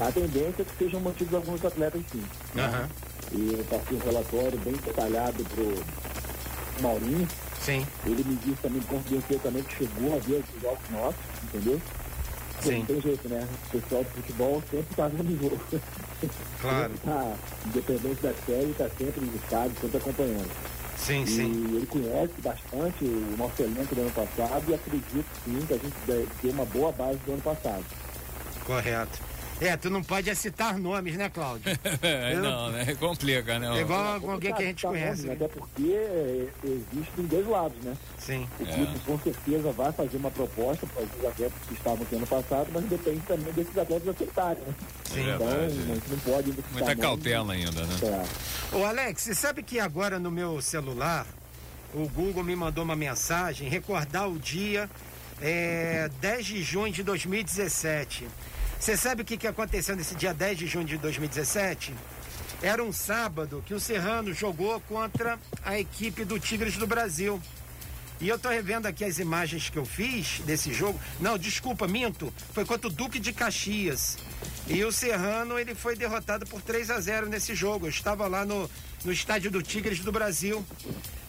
A 0.00 0.12
tendência 0.12 0.62
é 0.62 0.64
que 0.64 0.76
sejam 0.78 1.00
mantidos 1.00 1.34
alguns 1.34 1.64
atletas 1.64 2.02
sim. 2.12 2.22
né? 2.54 2.64
Aham. 2.64 2.88
E 3.32 3.52
eu 3.52 3.64
passei 3.64 3.96
um 3.96 4.00
relatório 4.00 4.58
bem 4.58 4.72
detalhado 4.74 5.44
pro 5.44 6.82
Maurinho. 6.82 7.28
Sim, 7.60 7.86
Ele 8.06 8.24
me 8.24 8.36
disse 8.36 8.56
também, 8.62 8.80
confidenciou 8.82 9.38
também 9.40 9.62
que 9.62 9.76
chegou 9.76 10.16
a 10.16 10.18
ver 10.18 10.42
os 10.56 10.62
jogos 10.62 10.90
nossos, 10.90 11.20
entendeu? 11.44 11.80
Sim. 12.62 12.78
Não 12.80 12.86
tem 12.86 13.00
jeito, 13.00 13.28
né? 13.28 13.48
O 13.66 13.80
pessoal 13.80 14.04
de 14.04 14.10
futebol 14.10 14.62
sempre 14.70 14.94
tá 14.94 15.08
vendo 15.08 15.40
jogo. 15.42 15.60
claro. 16.60 16.92
Tá, 17.04 17.34
independente 17.66 18.22
da 18.22 18.34
série, 18.46 18.74
tá 18.76 18.88
sempre 18.98 19.20
no 19.20 19.34
estádio, 19.36 19.72
sempre 19.80 19.96
acompanhando. 19.96 20.50
Sim, 20.98 21.22
E 21.22 21.26
sim. 21.26 21.76
ele 21.76 21.86
conhece 21.86 22.34
bastante 22.42 23.04
o 23.04 23.34
nosso 23.38 23.62
elenco 23.62 23.94
do 23.94 24.00
ano 24.02 24.10
passado 24.10 24.64
e 24.68 24.74
acredito 24.74 25.24
sim 25.44 25.58
que 25.66 25.72
a 25.74 25.78
gente 25.78 26.28
ter 26.42 26.48
uma 26.50 26.64
boa 26.66 26.92
base 26.92 27.18
do 27.24 27.32
ano 27.32 27.42
passado. 27.42 27.84
Correto. 28.66 29.18
É, 29.60 29.76
tu 29.76 29.90
não 29.90 30.02
pode 30.02 30.34
citar 30.34 30.78
nomes, 30.78 31.16
né, 31.16 31.28
Cláudio? 31.28 31.70
É, 32.02 32.34
não, 32.36 32.70
né? 32.70 32.94
Complica, 32.98 33.58
né? 33.58 33.78
É 33.78 33.80
igual 33.82 34.20
com 34.20 34.30
alguém 34.30 34.54
que 34.54 34.62
a 34.62 34.66
gente 34.66 34.82
Tá 34.82 34.88
conhece. 34.88 35.22
bom, 35.22 35.28
né? 35.28 35.34
Até 35.34 35.48
porque 35.48 35.92
é, 35.92 36.48
existem 36.64 37.26
dois 37.26 37.46
lados, 37.46 37.76
né? 37.82 37.96
Sim. 38.18 38.48
O 38.58 38.64
clube 38.66 38.98
com 39.00 39.18
certeza 39.18 39.72
vai 39.72 39.92
fazer 39.92 40.16
uma 40.16 40.30
proposta 40.30 40.86
para 40.86 41.02
os 41.02 41.24
atletas 41.26 41.58
que 41.68 41.74
estavam 41.74 42.02
aqui 42.02 42.16
ano 42.16 42.26
passado, 42.26 42.68
mas 42.72 42.84
depende 42.84 43.20
também 43.20 43.52
desses 43.52 43.76
atletas 43.76 44.08
aceitarem, 44.08 44.62
né? 44.66 44.74
Sim. 45.04 45.30
Então, 45.34 45.48
a 45.48 45.68
gente 45.68 46.10
não 46.10 46.18
pode 46.18 46.54
Muita 46.72 46.96
cautela 46.96 47.52
ainda, 47.52 47.86
né? 47.86 47.94
É. 48.72 48.76
Ô 48.76 48.84
Alex, 48.84 49.22
você 49.22 49.34
sabe 49.34 49.62
que 49.62 49.78
agora 49.78 50.18
no 50.18 50.30
meu 50.30 50.60
celular, 50.62 51.26
o 51.92 52.08
Google 52.08 52.44
me 52.44 52.56
mandou 52.56 52.84
uma 52.84 52.96
mensagem, 52.96 53.68
recordar 53.68 54.28
o 54.28 54.38
dia 54.38 54.88
é, 55.42 56.08
10 56.20 56.46
de 56.46 56.62
junho 56.62 56.92
de 56.92 57.02
2017. 57.02 58.26
Você 58.80 58.96
sabe 58.96 59.20
o 59.20 59.24
que, 59.26 59.36
que 59.36 59.46
aconteceu 59.46 59.94
nesse 59.94 60.14
dia 60.14 60.32
10 60.32 60.56
de 60.56 60.66
junho 60.66 60.86
de 60.86 60.96
2017? 60.96 61.94
Era 62.62 62.82
um 62.82 62.90
sábado 62.90 63.62
que 63.66 63.74
o 63.74 63.78
Serrano 63.78 64.32
jogou 64.32 64.80
contra 64.80 65.38
a 65.62 65.78
equipe 65.78 66.24
do 66.24 66.40
Tigres 66.40 66.78
do 66.78 66.86
Brasil. 66.86 67.38
E 68.22 68.26
eu 68.26 68.38
tô 68.38 68.48
revendo 68.48 68.88
aqui 68.88 69.04
as 69.04 69.18
imagens 69.18 69.68
que 69.68 69.78
eu 69.78 69.84
fiz 69.84 70.40
desse 70.46 70.72
jogo. 70.72 70.98
Não, 71.20 71.36
desculpa, 71.36 71.86
minto. 71.86 72.32
Foi 72.54 72.64
contra 72.64 72.88
o 72.88 72.90
Duque 72.90 73.18
de 73.18 73.34
Caxias. 73.34 74.16
E 74.66 74.82
o 74.82 74.90
Serrano, 74.90 75.58
ele 75.58 75.74
foi 75.74 75.94
derrotado 75.94 76.46
por 76.46 76.62
3 76.62 76.90
a 76.90 76.98
0 76.98 77.28
nesse 77.28 77.54
jogo. 77.54 77.84
Eu 77.84 77.90
estava 77.90 78.26
lá 78.26 78.46
no, 78.46 78.68
no 79.04 79.12
estádio 79.12 79.50
do 79.50 79.62
Tigres 79.62 80.00
do 80.00 80.10
Brasil. 80.10 80.64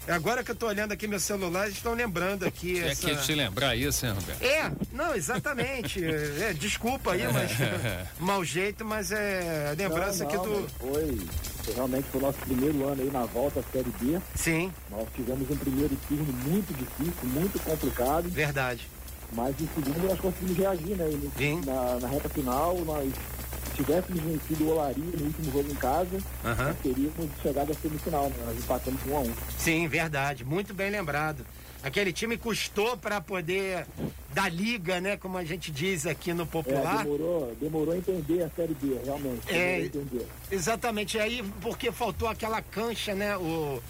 Agora 0.08 0.44
que 0.44 0.52
eu 0.52 0.56
tô 0.56 0.68
olhando 0.68 0.92
aqui 0.92 1.08
meu 1.08 1.20
celular, 1.20 1.66
eles 1.66 1.78
estão 1.78 1.94
lembrando 1.94 2.46
aqui. 2.46 2.80
É 2.80 2.90
essa... 2.90 3.08
que 3.08 3.16
te 3.18 3.36
lembrar 3.36 3.76
isso, 3.76 4.06
hein, 4.06 4.14
Roberto? 4.14 4.42
É, 4.42 4.72
não, 4.92 5.14
exatamente. 5.16 6.04
é, 6.04 6.54
desculpa 6.54 7.14
aí, 7.14 7.22
mas 7.32 7.52
mau 8.20 8.44
jeito, 8.44 8.84
mas 8.84 9.12
é 9.12 9.70
a 9.72 9.76
lembrança 9.76 10.24
não, 10.24 10.32
que 10.32 10.38
não, 10.38 10.44
tu. 10.44 10.68
Foi, 10.80 11.20
foi 11.64 11.74
realmente 11.76 12.06
foi 12.12 12.20
o 12.20 12.24
nosso 12.24 12.40
primeiro 12.40 12.88
ano 12.88 13.02
aí 13.02 13.12
na 13.12 13.26
volta 13.26 13.60
à 13.60 13.64
Série 13.72 13.92
B. 14.00 14.20
Sim, 14.36 14.72
Nós 14.90 15.08
tivemos 15.16 15.50
um 15.50 15.58
primeiro 15.58 15.96
turno 16.08 16.34
muito 16.46 16.74
difícil, 16.74 17.14
muito 17.24 17.60
complicado, 17.64 18.30
verdade. 18.30 18.88
mas 19.34 19.56
em 19.62 19.68
segundo 19.76 20.08
nós 20.08 20.20
conseguimos 20.20 20.58
reagir, 20.58 20.98
né? 20.98 21.10
E 21.10 21.32
Sim. 21.38 21.62
Na, 21.66 22.00
na 22.00 22.08
reta 22.08 22.30
final, 22.30 22.78
nós 22.80 23.12
tivéssemos 23.84 24.22
vencido 24.24 24.64
o 24.66 24.70
Olaria 24.72 25.04
no 25.04 25.26
último 25.26 25.52
jogo 25.52 25.72
em 25.72 25.76
casa, 25.76 26.18
nós 26.44 26.78
teríamos 26.82 27.30
chegado 27.42 27.72
à 27.72 27.76
semifinal, 27.76 28.30
né? 28.30 28.36
Nós 28.46 28.58
empatamos 28.58 29.02
um 29.08 29.16
a 29.18 29.20
um. 29.22 29.34
Sim, 29.58 29.88
verdade. 29.88 30.44
Muito 30.46 30.74
bem 30.74 30.90
lembrado. 30.90 31.46
Aquele 31.84 32.14
time 32.14 32.38
custou 32.38 32.96
para 32.96 33.20
poder 33.20 33.88
dar 34.36 34.54
liga, 34.54 35.02
né? 35.02 35.18
Como 35.18 35.36
a 35.36 35.44
gente 35.44 35.72
diz 35.72 36.06
aqui 36.06 36.32
no 36.32 36.44
É, 36.44 36.46
popular. 36.46 37.04
demorou, 37.04 37.56
demorou 37.60 37.94
a 37.94 37.98
entender 37.98 38.44
a 38.44 38.50
Série 38.52 38.76
B, 38.76 39.00
realmente. 39.04 39.42
É. 39.50 39.90
Exatamente. 40.52 41.18
Aí, 41.18 41.44
porque 41.60 41.92
faltou 41.92 42.28
aquela 42.28 42.62
cancha, 42.62 43.16
né? 43.16 43.36
O, 43.36 43.82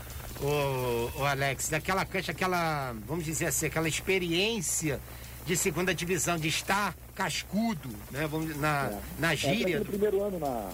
o, 0.41 1.11
o 1.19 1.25
Alex, 1.25 1.67
daquela 1.67 2.05
cancha, 2.05 2.31
aquela, 2.31 2.95
vamos 3.05 3.25
dizer 3.25 3.47
assim, 3.47 3.65
aquela 3.65 3.89
experiência 3.89 4.99
de 5.45 5.57
segunda 5.57 5.93
divisão, 5.93 6.37
de 6.37 6.47
estar 6.47 6.95
cascudo, 7.23 7.89
né? 8.11 8.27
Vamos, 8.29 8.55
na, 8.57 8.85
É. 8.91 8.97
na 9.19 9.33
É, 9.33 9.35
gíria. 9.35 9.79
no 9.79 9.85
primeiro 9.85 10.23
ano 10.23 10.39
na, 10.39 10.69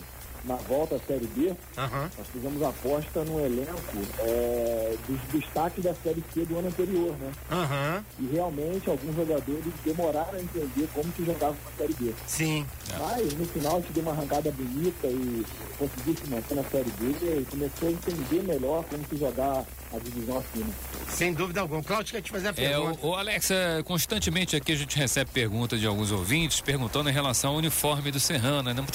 na 0.46 0.56
volta 0.56 0.96
à 0.96 1.00
Série 1.00 1.28
B, 1.28 1.54
Aham. 1.78 2.10
nós 2.18 2.28
fizemos 2.32 2.62
aposta 2.64 3.24
no 3.26 3.40
elenco 3.46 3.76
é, 4.20 4.96
dos 5.08 5.20
destaques 5.34 5.84
da 5.84 5.94
Série 5.96 6.24
C 6.34 6.46
do 6.46 6.58
ano 6.58 6.70
anterior, 6.70 7.16
né? 7.20 7.32
Aham. 7.52 8.04
E 8.20 8.28
realmente 8.28 8.90
alguns 8.90 9.16
jogadores 9.16 9.74
demoraram 9.84 10.34
a 10.38 10.42
entender 10.42 10.88
como 10.94 11.12
se 11.16 11.26
jogava 11.26 11.52
uma 11.54 11.72
Série 11.78 11.94
B. 11.96 12.14
Sim. 12.28 12.66
Mas 13.00 13.34
no 13.34 13.46
final 13.46 13.78
a 13.78 13.80
gente 13.82 13.92
deu 13.94 14.04
uma 14.04 14.12
arrancada 14.14 14.52
bonita 14.52 15.08
e 15.08 15.46
conseguiu 15.78 16.16
se 16.16 16.30
manter 16.30 16.56
na 16.56 16.64
Série 16.64 16.92
B 17.00 17.06
e 17.42 17.46
começou 17.50 17.90
a 17.90 17.92
entender 17.92 18.44
melhor 18.44 18.84
como 18.86 19.04
se 19.10 19.18
jogar 19.18 19.66
a 19.94 20.00
divisão 20.00 20.38
acima. 20.40 20.70
Sem 21.10 21.34
dúvida 21.34 21.62
alguma. 21.62 21.82
Cláudio 21.82 22.14
quer 22.14 22.22
te 22.22 22.30
fazer 22.32 22.48
a 22.48 22.52
É, 22.52 22.54
pergunta. 22.54 23.00
o, 23.06 23.10
o 23.10 23.16
Alex, 23.16 23.52
é, 23.52 23.82
constantemente 23.84 24.56
aqui 24.56 24.72
a 24.74 24.76
gente 24.76 24.98
recebe 24.98 25.32
perguntas 25.32 25.80
de 25.80 25.88
alguns 25.88 26.12
ouvintes 26.12 26.60
perguntando 26.62 27.10
em 27.10 27.14
relação 27.14 27.52
ao 27.52 27.58
uniforme 27.58 28.12
do 28.12 28.20
Serrano. 28.20 28.74
Né? 28.74 28.86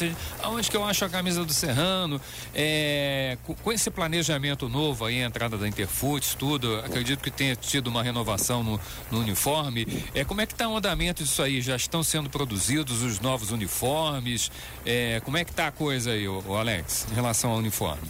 Aonde 0.43 0.71
que 0.71 0.77
eu 0.77 0.85
acho 0.85 1.05
a 1.05 1.09
camisa 1.09 1.45
do 1.45 1.53
Serrano? 1.53 2.21
É, 2.55 3.39
com, 3.45 3.55
com 3.55 3.73
esse 3.73 3.91
planejamento 3.91 4.69
novo 4.69 5.05
aí, 5.07 5.23
a 5.23 5.27
entrada 5.27 5.57
da 5.57 5.67
Interfoots, 5.67 6.35
tudo, 6.35 6.77
acredito 6.85 7.21
que 7.21 7.31
tenha 7.31 7.57
tido 7.57 7.87
uma 7.89 8.03
renovação 8.03 8.63
no, 8.63 8.81
no 9.11 9.21
uniforme. 9.21 9.87
É, 10.15 10.25
como 10.25 10.41
é 10.41 10.47
que 10.47 10.53
está 10.53 10.69
o 10.69 10.77
andamento 10.77 11.23
disso 11.25 11.43
aí? 11.43 11.61
Já 11.61 11.77
estão 11.77 12.03
sendo 12.03 12.29
produzidos 12.29 13.03
os 13.03 13.19
novos 13.21 13.51
uniformes? 13.51 14.51
É, 14.85 15.21
como 15.25 15.37
é 15.37 15.45
que 15.45 15.51
está 15.51 15.69
a 15.69 15.73
coisa 15.73 16.11
aí, 16.13 16.29
o, 16.29 16.55
Alex, 16.55 17.07
em 17.11 17.15
relação 17.15 17.51
ao 17.51 17.57
uniforme? 17.59 18.03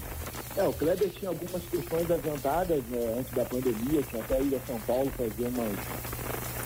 É, 0.56 0.62
o 0.64 0.72
Kleber 0.72 1.08
tinha 1.10 1.30
algumas 1.30 1.62
questões 1.64 2.10
adiantadas 2.10 2.82
né, 2.90 3.16
antes 3.18 3.32
da 3.32 3.44
pandemia, 3.44 4.02
tinha 4.02 4.22
até 4.22 4.40
ido 4.40 4.56
a 4.56 4.66
São 4.66 4.78
Paulo 4.80 5.10
fazer 5.16 5.46
umas, 5.46 5.78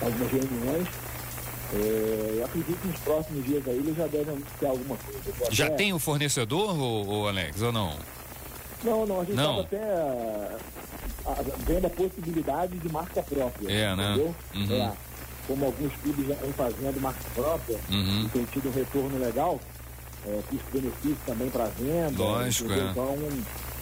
algumas 0.02 0.32
reuniões. 0.32 0.88
É, 1.72 2.34
eu 2.38 2.44
acredito 2.44 2.78
que 2.80 2.88
nos 2.88 2.98
próximos 3.00 3.44
dias 3.44 3.62
aí 3.68 3.76
ele 3.76 3.94
já 3.96 4.06
deve 4.06 4.30
anunciar 4.30 4.70
alguma 4.72 4.96
coisa. 4.96 5.20
Já 5.52 5.66
até- 5.66 5.76
tem 5.76 5.92
o 5.92 5.98
fornecedor, 5.98 6.76
o, 6.78 7.26
Alex, 7.28 7.62
ou 7.62 7.72
não? 7.72 7.96
Não, 8.84 9.06
não, 9.06 9.20
a 9.20 9.24
gente 9.24 9.36
Não. 9.36 9.60
estava 9.60 9.60
até 9.62 9.82
ah, 9.82 10.58
ah, 11.26 11.42
vendo 11.66 11.86
a 11.86 11.90
possibilidade 11.90 12.76
de 12.78 12.88
marca 12.92 13.22
própria. 13.22 13.70
É, 13.72 13.96
né? 13.96 14.34
Uhum. 14.54 14.72
É, 14.72 14.92
como 15.46 15.64
alguns 15.64 15.92
clubes 16.02 16.26
já 16.26 16.34
estão 16.34 16.52
fazendo 16.52 17.00
marca 17.00 17.24
própria 17.34 17.78
Uhum. 17.90 18.24
e 18.24 18.28
tem 18.30 18.44
tido 18.46 18.68
um 18.68 18.72
retorno 18.72 19.18
legal, 19.18 19.60
é, 20.26 20.40
custo-benefício 20.50 21.16
também 21.24 21.48
para 21.50 21.64
venda. 21.66 22.22
Lógico, 22.22 22.68
entendeu? 22.70 22.86
é. 22.86 22.90
Então, 22.90 23.18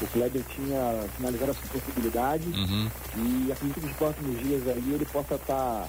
o 0.02 0.06
Kleber 0.08 0.42
tinha 0.54 1.04
finalizado 1.16 1.50
essa 1.52 1.60
possibilidade 1.72 2.46
Uhum. 2.48 2.88
e 3.16 3.52
acredito 3.52 3.80
que 3.80 3.86
nos 3.86 3.96
próximos 3.96 4.38
dias 4.40 4.62
aí 4.68 4.92
ele 4.92 5.04
possa 5.06 5.34
estar 5.34 5.54
tá 5.54 5.86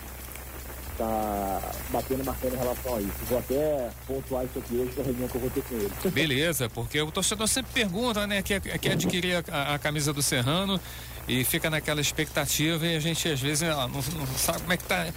batendo 1.92 2.24
martelo 2.24 2.56
em 2.56 2.58
relação 2.60 2.96
a 2.96 3.02
isso. 3.02 3.12
Vou 3.28 3.40
até 3.40 3.90
pontuar 4.08 4.46
isso 4.46 4.60
aqui 4.60 4.76
hoje 4.76 4.92
para 4.92 5.04
a 5.04 5.06
reunião 5.06 5.28
que 5.28 5.36
eu 5.36 5.42
vou 5.42 5.50
ter 5.50 5.64
com 5.64 5.76
ele. 5.76 5.92
Beleza, 6.12 6.70
porque 6.70 7.02
o 7.02 7.12
torcedor 7.12 7.48
sempre 7.48 7.72
pergunta, 7.74 8.26
né, 8.28 8.42
quer, 8.42 8.60
quer 8.62 8.92
adquirir 8.94 9.44
a, 9.52 9.76
a 9.76 9.80
camisa 9.80 10.14
do 10.14 10.22
Serrano 10.22 10.80
e 11.28 11.44
fica 11.44 11.70
naquela 11.70 12.00
expectativa 12.02 12.86
e 12.86 12.96
a 12.96 13.00
gente 13.00 13.28
às 13.28 13.40
vezes 13.42 13.68
não, 13.68 13.88
não 13.90 14.02
sabe 14.38 14.60
como 14.62 14.74
é 14.74 14.78
que 14.78 14.84
tá, 14.84 15.08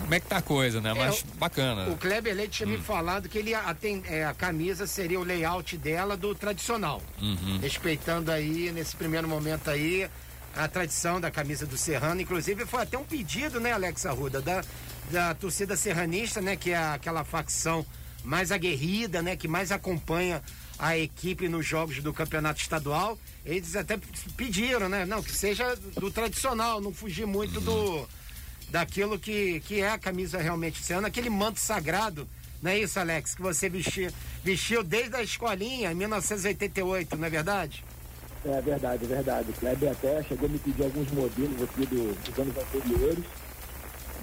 como 0.00 0.14
é 0.14 0.20
que 0.20 0.26
tá 0.26 0.36
a 0.36 0.42
coisa, 0.42 0.80
né? 0.80 0.94
Mas 0.94 1.20
o- 1.22 1.26
bacana. 1.38 1.88
O 1.90 1.96
Kleber 1.96 2.34
Leite 2.34 2.58
tinha 2.58 2.68
Hum. 2.68 2.72
me 2.72 2.78
falado 2.78 3.28
que 3.28 3.36
ele 3.38 3.52
a, 3.52 3.74
tem, 3.74 4.02
é, 4.06 4.24
a 4.24 4.32
camisa 4.34 4.86
seria 4.86 5.18
o 5.18 5.24
layout 5.24 5.76
dela 5.76 6.16
do 6.16 6.34
tradicional. 6.34 7.02
Uhum. 7.20 7.58
Respeitando 7.60 8.30
aí, 8.30 8.70
nesse 8.72 8.94
primeiro 8.94 9.26
momento 9.28 9.68
aí, 9.68 10.08
a 10.54 10.68
tradição 10.68 11.20
da 11.20 11.30
camisa 11.30 11.66
do 11.66 11.76
Serrano. 11.76 12.20
Inclusive, 12.20 12.64
foi 12.64 12.82
até 12.82 12.96
um 12.96 13.04
pedido, 13.04 13.58
né, 13.60 13.72
Alex 13.72 14.06
Arruda, 14.06 14.40
da, 14.40 14.62
da 15.10 15.34
torcida 15.34 15.76
serranista, 15.76 16.40
né, 16.40 16.56
que 16.56 16.70
é 16.70 16.76
aquela 16.76 17.24
facção 17.24 17.84
mais 18.24 18.50
aguerrida, 18.50 19.22
né, 19.22 19.36
que 19.36 19.46
mais 19.46 19.70
acompanha 19.70 20.42
a 20.78 20.96
equipe 20.98 21.48
nos 21.48 21.64
jogos 21.64 22.02
do 22.02 22.12
campeonato 22.12 22.60
estadual. 22.60 23.18
Eles 23.44 23.76
até 23.76 23.98
pediram, 24.36 24.88
né, 24.88 25.06
não, 25.06 25.22
que 25.22 25.32
seja 25.32 25.76
do 25.94 26.10
tradicional, 26.10 26.80
não 26.80 26.92
fugir 26.92 27.26
muito 27.26 27.60
do 27.60 28.06
daquilo 28.68 29.16
que, 29.16 29.60
que 29.60 29.80
é 29.80 29.90
a 29.90 29.98
camisa 29.98 30.38
realmente 30.38 30.80
esse 30.82 30.92
ano, 30.92 31.06
aquele 31.06 31.30
manto 31.30 31.60
sagrado, 31.60 32.28
não 32.60 32.72
é 32.72 32.78
isso, 32.80 32.98
Alex? 32.98 33.36
Que 33.36 33.40
você 33.42 33.68
vestiu, 33.68 34.10
vestiu 34.42 34.82
desde 34.82 35.14
a 35.14 35.22
escolinha, 35.22 35.92
em 35.92 35.94
1988, 35.94 37.16
não 37.16 37.26
é 37.26 37.30
verdade? 37.30 37.84
É 38.44 38.60
verdade, 38.60 39.04
é 39.04 39.06
verdade. 39.08 39.50
O 39.50 39.52
Kleber 39.54 39.92
até 39.92 40.22
chegou 40.24 40.48
a 40.48 40.52
me 40.52 40.58
pedir 40.58 40.82
alguns 40.82 41.08
modelos 41.12 41.62
aqui 41.62 41.86
do- 41.86 42.14
dos 42.24 42.38
anos 42.38 42.56
anteriores, 42.56 43.24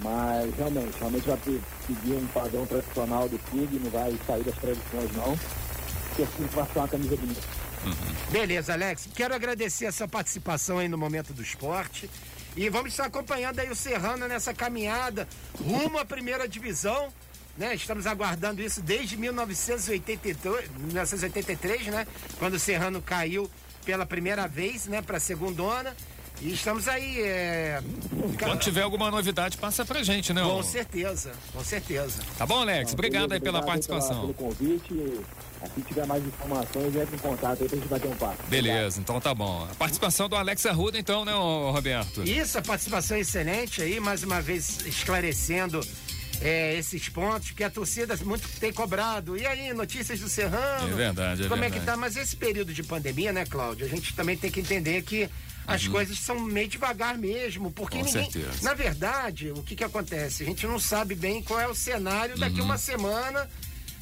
mas 0.02 0.54
realmente, 0.56 0.98
realmente 0.98 1.26
vai 1.26 1.38
seguir 1.86 2.12
um 2.12 2.26
padrão 2.28 2.66
tradicional 2.66 3.28
do 3.28 3.38
clube, 3.50 3.78
não 3.78 3.90
vai 3.90 4.18
sair 4.26 4.42
das 4.44 4.56
tradições 4.56 5.12
não. 5.16 5.38
Porque 6.08 6.22
o 6.22 6.26
clube 6.26 6.54
vai 6.54 6.66
ser 6.66 6.78
uma 6.78 6.88
camisa 6.88 7.16
bonita. 7.16 7.42
Beleza, 8.30 8.72
Alex. 8.72 9.08
Quero 9.14 9.34
agradecer 9.34 9.86
a 9.86 9.92
sua 9.92 10.08
participação 10.08 10.78
aí 10.78 10.88
no 10.88 10.96
Momento 10.96 11.32
do 11.32 11.42
Esporte. 11.42 12.08
E 12.56 12.68
vamos 12.68 12.92
estar 12.92 13.06
acompanhando 13.06 13.58
aí 13.58 13.68
o 13.68 13.74
Serrano 13.74 14.28
nessa 14.28 14.54
caminhada 14.54 15.28
rumo 15.60 15.98
à 15.98 16.04
primeira 16.04 16.48
divisão. 16.48 17.12
Né? 17.56 17.74
Estamos 17.74 18.06
aguardando 18.06 18.62
isso 18.62 18.80
desde 18.80 19.16
1982, 19.16 20.68
1983, 20.76 21.86
né? 21.86 22.06
Quando 22.38 22.54
o 22.54 22.58
Serrano 22.58 23.00
caiu 23.00 23.50
pela 23.84 24.06
primeira 24.06 24.48
vez, 24.48 24.86
né? 24.86 25.02
Para 25.02 25.18
a 25.18 25.20
segundona. 25.20 25.96
E 26.40 26.52
estamos 26.52 26.88
aí. 26.88 27.20
É... 27.22 27.80
Quando 28.38 28.60
tiver 28.60 28.82
alguma 28.82 29.10
novidade, 29.10 29.56
passa 29.56 29.84
pra 29.84 30.02
gente, 30.02 30.32
né? 30.32 30.42
Com 30.42 30.58
ô? 30.58 30.62
certeza, 30.62 31.32
com 31.52 31.64
certeza. 31.64 32.20
Tá 32.36 32.44
bom, 32.44 32.60
Alex? 32.60 32.92
Obrigado 32.92 33.32
aí 33.32 33.40
pela 33.40 33.58
Obrigado 33.58 33.66
participação. 33.66 34.20
Pelo 34.20 34.34
convite. 34.34 35.20
Assim 35.62 35.80
tiver 35.80 36.06
mais 36.06 36.22
informações, 36.22 36.94
entre 36.94 37.16
em 37.16 37.18
contato 37.18 37.62
aí 37.62 37.68
pra 37.68 37.78
gente 37.78 37.88
bater 37.88 38.08
um 38.08 38.16
papo. 38.16 38.42
Beleza, 38.48 39.00
então 39.00 39.18
tá 39.18 39.34
bom. 39.34 39.66
A 39.70 39.74
participação 39.74 40.28
do 40.28 40.36
Alex 40.36 40.66
Arruda, 40.66 40.98
então, 40.98 41.24
né, 41.24 41.32
Roberto? 41.32 42.22
Isso, 42.22 42.58
a 42.58 42.62
participação 42.62 43.16
é 43.16 43.20
excelente 43.20 43.80
aí, 43.80 43.98
mais 43.98 44.22
uma 44.22 44.42
vez 44.42 44.84
esclarecendo 44.84 45.80
é, 46.42 46.76
esses 46.76 47.08
pontos 47.08 47.52
que 47.52 47.64
a 47.64 47.70
torcida 47.70 48.14
muito 48.24 48.46
tem 48.60 48.72
cobrado. 48.72 49.38
E 49.38 49.46
aí, 49.46 49.72
notícias 49.72 50.20
do 50.20 50.28
Serrano? 50.28 50.92
É 50.92 50.94
verdade, 50.94 51.46
é 51.46 51.48
Como 51.48 51.64
é 51.64 51.68
verdade. 51.68 51.80
que 51.80 51.86
tá? 51.86 51.96
Mas 51.96 52.16
esse 52.16 52.36
período 52.36 52.74
de 52.74 52.82
pandemia, 52.82 53.32
né, 53.32 53.46
Cláudio? 53.46 53.86
A 53.86 53.88
gente 53.88 54.14
também 54.14 54.36
tem 54.36 54.50
que 54.50 54.60
entender 54.60 55.00
que 55.02 55.30
as 55.66 55.86
coisas 55.88 56.18
são 56.18 56.38
meio 56.40 56.68
devagar 56.68 57.16
mesmo, 57.16 57.70
porque 57.70 57.98
Uhum. 57.98 58.04
Com 58.04 58.08
ninguém. 58.12 58.30
certeza. 58.30 58.62
Na 58.62 58.74
verdade, 58.74 59.50
o 59.50 59.62
que 59.62 59.74
que 59.76 59.84
acontece? 59.84 60.42
A 60.42 60.46
gente 60.46 60.66
não 60.66 60.78
sabe 60.78 61.14
bem 61.14 61.42
qual 61.42 61.58
é 61.60 61.66
o 61.68 61.74
cenário 61.74 62.36
daqui 62.38 62.58
Uhum. 62.60 62.66
uma 62.66 62.78
semana. 62.78 63.48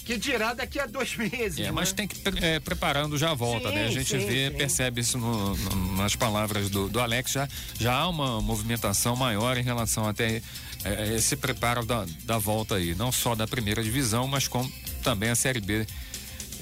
Que 0.04 0.16
dirá 0.18 0.52
daqui 0.52 0.80
a 0.80 0.86
dois 0.86 1.14
meses. 1.16 1.60
É, 1.60 1.62
né? 1.66 1.70
mas 1.70 1.92
tem 1.92 2.08
que 2.08 2.16
é, 2.44 2.58
preparando 2.58 3.16
já 3.16 3.30
a 3.30 3.34
volta, 3.34 3.68
Sim, 3.68 3.74
né? 3.76 3.86
A 3.86 3.90
gente 3.92 4.08
sim, 4.10 4.18
vê, 4.26 4.50
sim. 4.50 4.56
percebe 4.56 5.00
isso 5.00 5.16
no- 5.16 5.56
no- 5.56 5.96
nas 5.96 6.16
palavras 6.16 6.68
do, 6.68 6.88
do 6.88 6.98
Alex, 6.98 7.30
já, 7.30 7.48
já 7.78 7.94
há 7.94 8.08
uma 8.08 8.40
movimentação 8.40 9.14
maior 9.14 9.56
em 9.56 9.62
relação 9.62 10.08
até 10.08 10.42
é, 10.84 11.14
esse 11.14 11.36
preparo 11.36 11.86
da, 11.86 12.04
da 12.24 12.36
volta 12.36 12.74
aí, 12.74 12.96
não 12.96 13.12
só 13.12 13.36
da 13.36 13.46
primeira 13.46 13.80
divisão, 13.80 14.26
mas 14.26 14.48
como 14.48 14.68
também 15.04 15.30
a 15.30 15.36
Série 15.36 15.60
B 15.60 15.86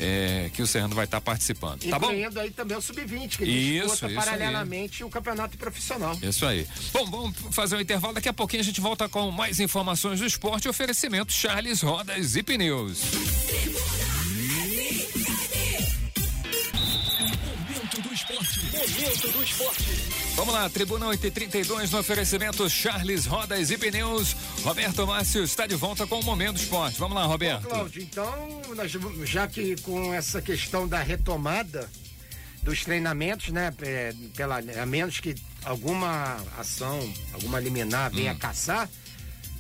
é, 0.01 0.51
que 0.53 0.63
o 0.63 0.67
Serrano 0.67 0.95
vai 0.95 1.05
estar 1.05 1.21
participando. 1.21 1.85
Tá 1.89 1.99
bom? 1.99 2.11
Incluindo 2.11 2.41
aí 2.41 2.51
também 2.51 2.77
o 2.77 2.81
Sub-20, 2.81 3.37
que 3.37 3.45
Isso, 3.45 3.89
disputa 3.89 4.07
isso 4.07 4.15
paralelamente 4.15 5.05
o 5.05 5.11
campeonato 5.11 5.59
profissional. 5.59 6.17
Isso 6.23 6.47
aí. 6.47 6.67
Bom, 6.93 7.05
vamos 7.11 7.37
fazer 7.51 7.77
um 7.77 7.81
intervalo. 7.81 8.15
Daqui 8.15 8.29
a 8.29 8.33
pouquinho 8.33 8.63
a 8.63 8.65
gente 8.65 8.81
volta 8.81 9.09
com 9.09 9.31
mais 9.31 9.61
informações 9.61 10.21
do 10.21 10.27
esporte. 10.27 10.69
Oferecimento 10.69 11.33
Charles 11.33 11.83
Rodas 11.83 12.35
e 12.35 12.43
Pneus. 12.43 13.03
Momento 13.13 14.20
Momento 18.73 19.29
do 19.33 19.43
esporte. 19.43 19.85
Vamos 20.37 20.55
lá, 20.55 20.71
Tribuna 20.71 21.07
832 21.09 21.91
no 21.91 21.99
oferecimento 21.99 22.69
Charles 22.71 23.27
Rodas 23.27 23.71
e 23.71 23.77
Pneus. 23.77 24.35
Roberto 24.63 25.07
Márcio 25.07 25.43
está 25.43 25.67
de 25.67 25.75
volta 25.75 26.07
com 26.07 26.21
o 26.21 26.25
Momento 26.25 26.55
do 26.55 26.61
Esporte. 26.61 26.99
Vamos 26.99 27.17
lá, 27.17 27.25
Roberto. 27.25 27.67
Cláudio, 27.67 28.03
então, 28.03 28.63
nós, 28.77 28.93
já 29.25 29.47
que 29.49 29.75
com 29.83 30.15
essa 30.15 30.41
questão 30.41 30.87
da 30.87 31.03
retomada 31.03 31.91
dos 32.63 32.85
treinamentos, 32.85 33.49
né, 33.49 33.73
é, 33.83 34.15
pela, 34.37 34.59
a 34.59 34.87
menos 34.87 35.19
que 35.19 35.35
alguma 35.65 36.37
ação, 36.59 37.13
alguma 37.33 37.59
liminar 37.59 38.11
venha 38.11 38.33
Hum. 38.33 38.39
caçar, 38.39 38.89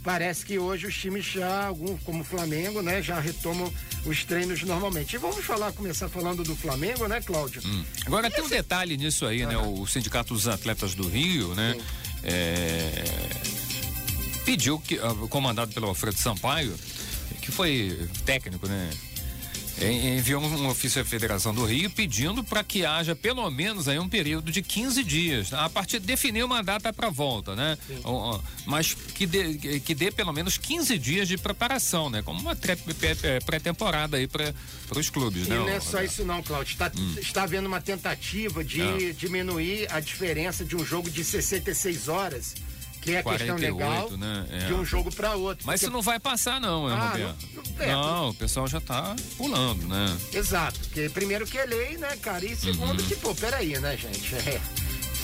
parece 0.02 0.44
que 0.44 0.58
hoje 0.58 0.86
os 0.86 0.96
times 0.96 1.24
já, 1.24 1.66
algum, 1.66 1.96
como 1.98 2.20
o 2.20 2.24
Flamengo, 2.24 2.82
né, 2.82 3.02
já 3.02 3.20
retomam 3.20 3.72
os 4.06 4.24
treinos 4.24 4.62
normalmente. 4.62 5.14
E 5.14 5.18
vamos 5.18 5.44
falar, 5.44 5.72
começar 5.72 6.08
falando 6.08 6.42
do 6.42 6.56
Flamengo, 6.56 7.06
né, 7.06 7.20
Cláudio? 7.20 7.62
Hum. 7.64 7.84
Agora 8.06 8.30
tem 8.30 8.42
um 8.42 8.48
detalhe 8.48 8.96
nisso 8.96 9.26
aí, 9.26 9.44
né? 9.44 9.56
O 9.56 9.86
Sindicato 9.86 10.34
dos 10.34 10.48
Atletas 10.48 10.94
do 10.94 11.08
Rio, 11.08 11.54
né? 11.54 11.76
é, 12.22 13.04
pediu 14.44 14.78
que, 14.78 14.98
ah, 14.98 15.14
comandado 15.28 15.72
pelo 15.72 15.86
Alfredo 15.86 16.18
Sampaio, 16.18 16.74
que 17.40 17.50
foi 17.50 18.08
técnico, 18.24 18.66
né? 18.66 18.90
En- 19.80 20.18
Enviou 20.18 20.42
um 20.42 20.68
ofício 20.68 21.00
à 21.00 21.04
Federação 21.04 21.54
do 21.54 21.64
Rio 21.64 21.90
pedindo 21.90 22.42
para 22.44 22.62
que 22.64 22.84
haja 22.84 23.14
pelo 23.14 23.48
menos 23.50 23.88
aí 23.88 23.98
um 23.98 24.08
período 24.08 24.50
de 24.50 24.62
15 24.62 25.02
dias. 25.04 25.52
A 25.52 25.68
partir 25.68 25.98
de 26.00 26.06
definir 26.06 26.44
uma 26.44 26.62
data 26.62 26.92
para 26.92 27.08
volta, 27.10 27.54
né? 27.56 27.76
Ó, 28.04 28.38
Mas 28.66 28.94
que 28.94 29.26
dê, 29.26 29.54
que 29.80 29.94
dê 29.94 30.10
pelo 30.10 30.32
menos 30.32 30.56
15 30.58 30.98
dias 30.98 31.28
de 31.28 31.36
preparação, 31.38 32.08
né? 32.10 32.22
Como 32.22 32.40
uma 32.40 32.56
pré-temporada 33.44 34.16
aí 34.16 34.26
para 34.26 34.52
os 34.96 35.10
clubes, 35.10 35.46
E 35.46 35.50
né? 35.50 35.56
não 35.56 35.68
é 35.68 35.80
só 35.80 35.92
Roberto? 35.98 36.10
isso 36.12 36.24
não, 36.24 36.42
Cláudio. 36.42 36.72
Está, 36.72 36.90
está 37.20 37.42
havendo 37.42 37.66
uma 37.66 37.80
tentativa 37.80 38.62
de 38.64 38.82
Ah. 38.82 39.12
diminuir 39.16 39.86
a 39.90 40.00
diferença 40.00 40.64
de 40.64 40.76
um 40.76 40.84
jogo 40.84 41.10
de 41.10 41.24
66 41.24 42.08
horas, 42.08 42.54
que 43.00 43.12
é 43.12 43.18
a 43.20 43.22
questão 43.22 43.56
48, 43.56 43.60
legal, 43.60 44.10
né? 44.18 44.46
É. 44.50 44.58
de 44.66 44.74
um 44.74 44.84
jogo 44.84 45.14
para 45.14 45.34
outro. 45.34 45.66
Mas 45.66 45.80
Porque- 45.80 45.86
isso 45.86 45.92
não 45.92 46.02
vai 46.02 46.18
passar, 46.20 46.60
não, 46.60 46.88
né, 46.88 46.94
Ah, 46.98 47.18
não- 47.18 47.84
é, 47.84 47.92
Não, 47.92 48.28
o 48.30 48.34
pessoal 48.34 48.66
já 48.68 48.80
tá 48.80 49.14
pulando, 49.36 49.86
né? 49.88 50.16
Exato, 50.32 50.78
porque 50.80 51.08
primeiro 51.08 51.46
que 51.46 51.58
é 51.58 51.64
lei, 51.64 51.96
né, 51.96 52.16
cara? 52.20 52.44
E 52.44 52.54
segundo 52.56 53.00
Uhum. 53.00 53.08
que, 53.08 53.16
pô, 53.16 53.34
peraí, 53.34 53.78
né, 53.78 53.96
gente? 53.96 54.34
É, 54.34 54.60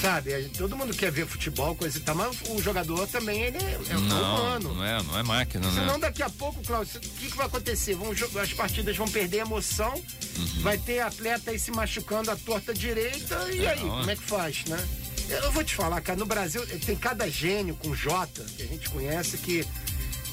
sabe, 0.01 0.33
é, 0.33 0.49
todo 0.57 0.77
mundo 0.77 0.95
quer 0.95 1.11
ver 1.11 1.27
futebol, 1.27 1.75
coisa 1.75 1.99
e 1.99 2.01
tal, 2.01 2.15
mas 2.15 2.37
o 2.51 2.61
jogador 2.63 3.07
também, 3.09 3.43
ele 3.43 3.59
é, 3.59 3.79
é 3.91 3.95
não, 3.95 4.01
humano. 4.01 4.75
não 4.75 4.85
é, 4.85 5.03
não 5.03 5.19
é 5.19 5.23
máquina, 5.23 5.71
né? 5.71 5.81
Senão 5.81 5.99
daqui 5.99 6.23
a 6.23 6.31
pouco, 6.31 6.63
Cláudio, 6.63 6.97
o 6.97 7.01
que, 7.01 7.31
que 7.31 7.37
vai 7.37 7.47
acontecer? 7.47 7.95
Vão, 7.95 8.11
as 8.43 8.53
partidas 8.53 8.97
vão 8.97 9.09
perder 9.09 9.41
a 9.41 9.43
emoção, 9.43 9.93
Uhum. 10.39 10.63
vai 10.63 10.77
ter 10.79 11.01
atleta 11.01 11.51
aí 11.51 11.59
se 11.59 11.71
machucando 11.71 12.31
à 12.31 12.37
torta 12.37 12.73
direita, 12.75 13.49
e 13.53 13.65
É, 13.65 13.71
aí, 13.73 13.81
não, 13.81 13.99
como 13.99 14.11
é 14.11 14.17
que 14.17 14.23
faz, 14.23 14.65
né? 14.67 14.87
Eu 15.29 15.51
vou 15.53 15.65
te 15.65 15.75
falar, 15.75 16.01
cara, 16.01 16.19
no 16.19 16.27
Brasil 16.27 16.65
tem 16.85 16.97
cada 16.97 17.29
gênio 17.29 17.75
com 17.77 17.95
J 17.95 18.27
que 18.57 18.63
a 18.63 18.67
gente 18.67 18.89
conhece 18.91 19.37
que 19.39 19.67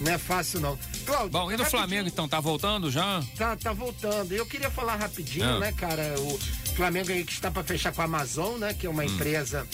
não 0.01 0.11
é 0.13 0.17
fácil, 0.17 0.59
não. 0.59 0.77
Cláudio, 1.05 1.29
Bom, 1.29 1.51
e 1.51 1.57
no 1.57 1.63
rapidinho, 1.63 1.69
Flamengo, 1.69 2.07
então, 2.07 2.27
tá 2.27 2.39
voltando 2.39 2.91
já? 2.91 3.23
Tá, 3.37 3.55
tá 3.55 3.73
voltando. 3.73 4.31
Eu 4.33 4.45
queria 4.45 4.69
falar 4.69 4.95
rapidinho, 4.95 5.45
Ah. 5.45 5.59
né, 5.59 5.71
cara? 5.71 6.15
O 6.19 6.39
Flamengo 6.75 7.11
aí 7.11 7.23
que 7.23 7.31
está 7.31 7.49
para 7.51 7.63
fechar 7.63 7.91
com 7.93 8.01
a 8.01 8.05
Amazon, 8.05 8.57
né? 8.59 8.73
Que 8.73 8.85
é 8.85 8.89
Hum. 8.89 8.93
uma 8.93 9.05
empresa 9.05 9.67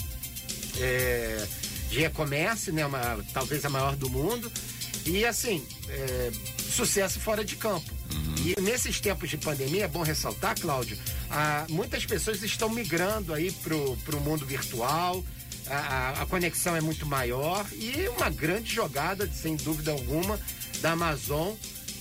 é, 0.79 1.47
de 1.89 2.03
e-commerce, 2.05 2.71
né? 2.71 2.85
Uma, 2.85 3.23
talvez 3.33 3.63
a 3.65 3.69
maior 3.69 3.95
do 3.95 4.09
mundo. 4.09 4.51
E 5.05 5.25
assim, 5.25 5.65
é, 5.87 6.31
sucesso 6.71 7.19
fora 7.19 7.43
de 7.43 7.55
campo. 7.55 7.89
Uhum. 8.13 8.35
E 8.57 8.61
nesses 8.61 8.99
tempos 8.99 9.29
de 9.29 9.37
pandemia, 9.37 9.85
é 9.85 9.87
bom 9.87 10.01
ressaltar, 10.01 10.59
Cláudio, 10.59 10.97
ah, 11.29 11.65
muitas 11.69 12.05
pessoas 12.05 12.41
estão 12.43 12.69
migrando 12.69 13.33
aí 13.33 13.51
pro, 13.51 13.95
pro 14.05 14.19
mundo 14.21 14.45
virtual. 14.45 15.23
A, 15.67 16.21
a- 16.21 16.25
conexão 16.25 16.75
é 16.75 16.81
muito 16.81 17.05
maior 17.05 17.63
e 17.73 18.07
uma 18.17 18.29
grande 18.29 18.73
jogada, 18.73 19.29
sem 19.31 19.55
dúvida 19.55 19.91
alguma, 19.91 20.39
da 20.81 20.91
Amazon 20.93 21.53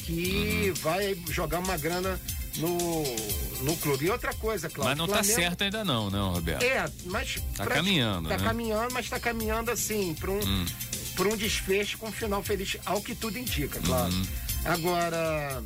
que 0.05 0.69
Uhum. 0.69 0.75
vai 0.81 1.15
jogar 1.29 1.59
uma 1.59 1.77
grana 1.77 2.19
no, 2.57 3.03
no 3.63 3.77
clube. 3.77 4.07
E 4.07 4.11
outra 4.11 4.33
coisa, 4.35 4.71
Cláudio. 4.71 4.91
Mas 4.91 4.99
não 4.99 5.07
tá 5.07 5.23
Flamengo- 5.23 5.35
certo 5.43 5.63
ainda 5.65 5.85
não, 5.85 6.09
né, 6.11 6.19
Roberto? 6.19 6.63
É, 6.63 6.91
mas. 7.05 7.35
Tá 7.55 7.65
pra- 7.65 7.75
caminhando, 7.77 8.29
Tá 8.29 8.39
né? 8.39 8.45
caminhando, 8.45 8.95
mas 8.95 9.09
tá 9.11 9.21
caminhando 9.21 9.71
assim, 9.71 10.15
para 10.19 10.31
um, 10.31 10.39
Hum. 10.43 10.65
pra 11.15 11.29
um 11.29 11.37
desfecho 11.37 11.99
com 11.99 12.09
um 12.09 12.13
final 12.13 12.43
feliz, 12.43 12.79
ao 12.87 13.03
que 13.03 13.15
tudo 13.15 13.39
indica, 13.39 13.79
claro. 13.81 14.13
Uhum. 14.15 14.27
Agora, 14.65 15.63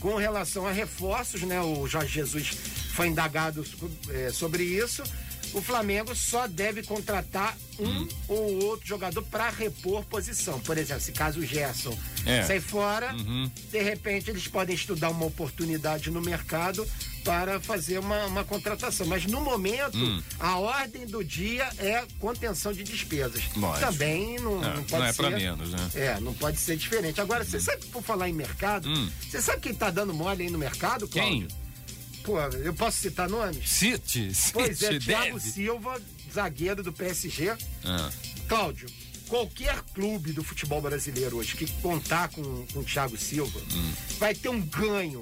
com 0.00 0.16
relação 0.16 0.66
a 0.66 0.72
reforços, 0.72 1.42
né? 1.42 1.60
O 1.60 1.86
Jorge 1.86 2.12
Jesus 2.12 2.48
foi 2.94 3.08
indagado 3.08 3.64
eh, 4.10 4.30
sobre 4.32 4.62
isso. 4.64 5.02
O 5.54 5.60
Flamengo 5.60 6.14
só 6.16 6.46
deve 6.46 6.82
contratar 6.82 7.56
um 7.78 7.84
Hum. 7.86 8.08
ou 8.28 8.64
outro 8.64 8.86
jogador 8.86 9.22
para 9.24 9.50
repor 9.50 10.02
posição. 10.04 10.58
Por 10.60 10.78
exemplo, 10.78 11.02
se 11.02 11.12
caso 11.12 11.40
o 11.40 11.44
Gerson 11.46 11.96
É. 12.24 12.42
sair 12.44 12.60
fora, 12.60 13.12
Uhum. 13.14 13.50
de 13.70 13.82
repente 13.82 14.30
eles 14.30 14.46
podem 14.48 14.74
estudar 14.74 15.10
uma 15.10 15.26
oportunidade 15.26 16.10
no 16.10 16.20
mercado 16.22 16.86
para 17.24 17.60
fazer 17.60 17.98
uma, 17.98 18.26
uma 18.26 18.44
contratação. 18.44 19.06
Mas 19.06 19.24
no 19.26 19.40
momento, 19.40 19.96
Hum. 19.96 20.22
a 20.40 20.58
ordem 20.58 21.06
do 21.06 21.22
dia 21.24 21.68
é 21.78 22.04
contenção 22.18 22.72
de 22.72 22.82
despesas. 22.82 23.42
Lógico. 23.56 23.86
Também 23.92 24.38
não, 24.38 24.62
É, 24.64 24.74
não 24.76 24.84
pode 24.84 24.92
não 24.92 25.04
é 25.04 25.12
ser. 25.12 25.16
pra 25.22 25.30
menos, 25.30 25.70
né? 25.70 25.90
É, 25.94 26.20
não 26.20 26.34
pode 26.34 26.58
ser 26.58 26.76
diferente. 26.76 27.20
Agora, 27.20 27.44
você 27.44 27.60
sabe, 27.60 27.86
por 27.86 28.02
falar 28.02 28.28
em 28.28 28.32
mercado, 28.32 28.88
Hum. 28.88 29.10
você 29.28 29.40
sabe 29.40 29.60
quem 29.60 29.74
tá 29.74 29.90
dando 29.90 30.12
mole 30.12 30.42
aí 30.44 30.50
no 30.50 30.58
mercado, 30.58 31.06
Cláudio? 31.08 31.48
Quem? 31.48 31.62
Pô, 32.24 32.38
eu 32.40 32.72
posso 32.74 32.98
citar 32.98 33.28
nomes? 33.28 33.68
Cite, 33.68 34.32
Cite, 34.34 34.52
Pois 34.52 34.82
é, 34.82 34.98
Thiago. 34.98 35.40
Silva, 35.40 36.00
zagueiro 36.32 36.82
do 36.82 36.92
PSG. 36.92 37.50
Ah, 37.84 38.10
Cláudio, 38.48 38.88
qualquer 39.28 39.80
clube 39.94 40.32
do 40.32 40.44
futebol 40.44 40.80
brasileiro 40.80 41.38
hoje 41.38 41.56
que 41.56 41.66
contar 41.80 42.28
com, 42.28 42.42
com 42.72 42.80
o 42.80 42.84
Thiago 42.84 43.16
Silva 43.16 43.58
Hum. 43.72 43.92
vai 44.18 44.34
ter 44.34 44.48
um 44.50 44.60
ganho, 44.60 45.20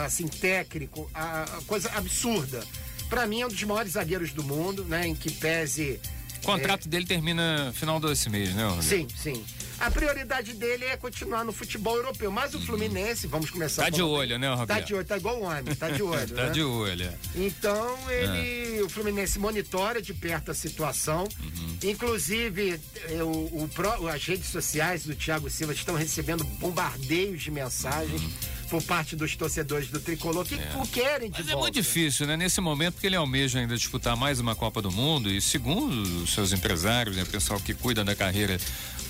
assim, 0.00 0.26
técnico, 0.28 1.10
a, 1.14 1.42
a 1.44 1.62
coisa 1.66 1.90
absurda. 1.94 2.62
Pra 3.08 3.26
mim 3.26 3.42
é 3.42 3.46
um 3.46 3.48
dos 3.48 3.62
maiores 3.64 3.92
zagueiros 3.92 4.32
do 4.32 4.42
mundo, 4.42 4.84
né? 4.84 5.06
Em 5.06 5.14
que 5.14 5.30
pese. 5.30 6.00
o 6.38 6.46
contrato 6.46 6.88
dele 6.88 7.04
termina 7.06 7.70
final 7.74 8.00
desse 8.00 8.30
mês, 8.30 8.54
né, 8.54 8.64
Roberto? 8.64 8.82
Sim, 8.84 9.06
sim. 9.14 9.44
A 9.78 9.90
prioridade 9.90 10.52
dele 10.54 10.84
é 10.84 10.96
continuar 10.96 11.44
no 11.44 11.52
futebol 11.52 11.96
europeu. 11.96 12.30
Mas 12.30 12.54
o 12.54 12.60
Fluminense, 12.60 13.26
vamos 13.26 13.50
começar 13.50 13.82
Tá 13.82 13.90
de 13.90 14.00
olho, 14.00 14.38
né, 14.38 14.46
Tá 14.48 14.54
Roberto? 14.54 14.86
de 14.86 14.94
olho, 14.94 15.04
tá 15.04 15.16
igual 15.16 15.40
o 15.40 15.42
homem, 15.42 15.74
tá 15.74 15.90
de 15.90 16.00
olho. 16.04 16.28
Tá 16.28 16.44
né? 16.44 16.50
de 16.50 16.62
olho, 16.62 17.04
é. 17.04 17.14
Então 17.34 17.98
ele, 18.08 18.80
o 18.82 18.88
Fluminense 18.88 19.40
monitora 19.40 20.00
de 20.00 20.14
perto 20.14 20.52
a 20.52 20.54
situação. 20.54 21.26
Uhum. 21.42 21.76
Inclusive 21.82 22.80
eh, 23.08 23.22
o, 23.24 23.28
o 23.28 24.08
as 24.08 24.24
redes 24.24 24.46
sociais 24.50 25.02
do 25.04 25.16
Thiago 25.16 25.50
Silva 25.50 25.72
estão 25.72 25.96
recebendo 25.96 26.44
bombardeios 26.44 27.42
de 27.42 27.50
mensagens 27.50 28.22
Uhum. 28.22 28.30
Por 28.72 28.82
parte 28.82 29.14
dos 29.14 29.36
torcedores 29.36 29.90
do 29.90 30.00
tricolor 30.00 30.46
que 30.46 30.54
o 30.54 30.86
querem 30.86 31.30
de 31.30 31.40
Mas 31.40 31.48
é 31.48 31.52
volta. 31.52 31.58
muito 31.58 31.74
difícil, 31.74 32.26
né? 32.26 32.38
Nesse 32.38 32.58
momento, 32.58 32.94
porque 32.94 33.06
ele 33.06 33.16
almeja 33.16 33.58
ainda 33.58 33.76
disputar 33.76 34.16
mais 34.16 34.40
uma 34.40 34.54
Copa 34.56 34.80
do 34.80 34.90
Mundo 34.90 35.30
e 35.30 35.42
segundo 35.42 35.92
os 36.22 36.32
seus 36.32 36.54
empresários, 36.54 37.14
né, 37.14 37.22
o 37.22 37.26
pessoal 37.26 37.60
que 37.60 37.74
cuida 37.74 38.02
da 38.02 38.14
carreira 38.14 38.58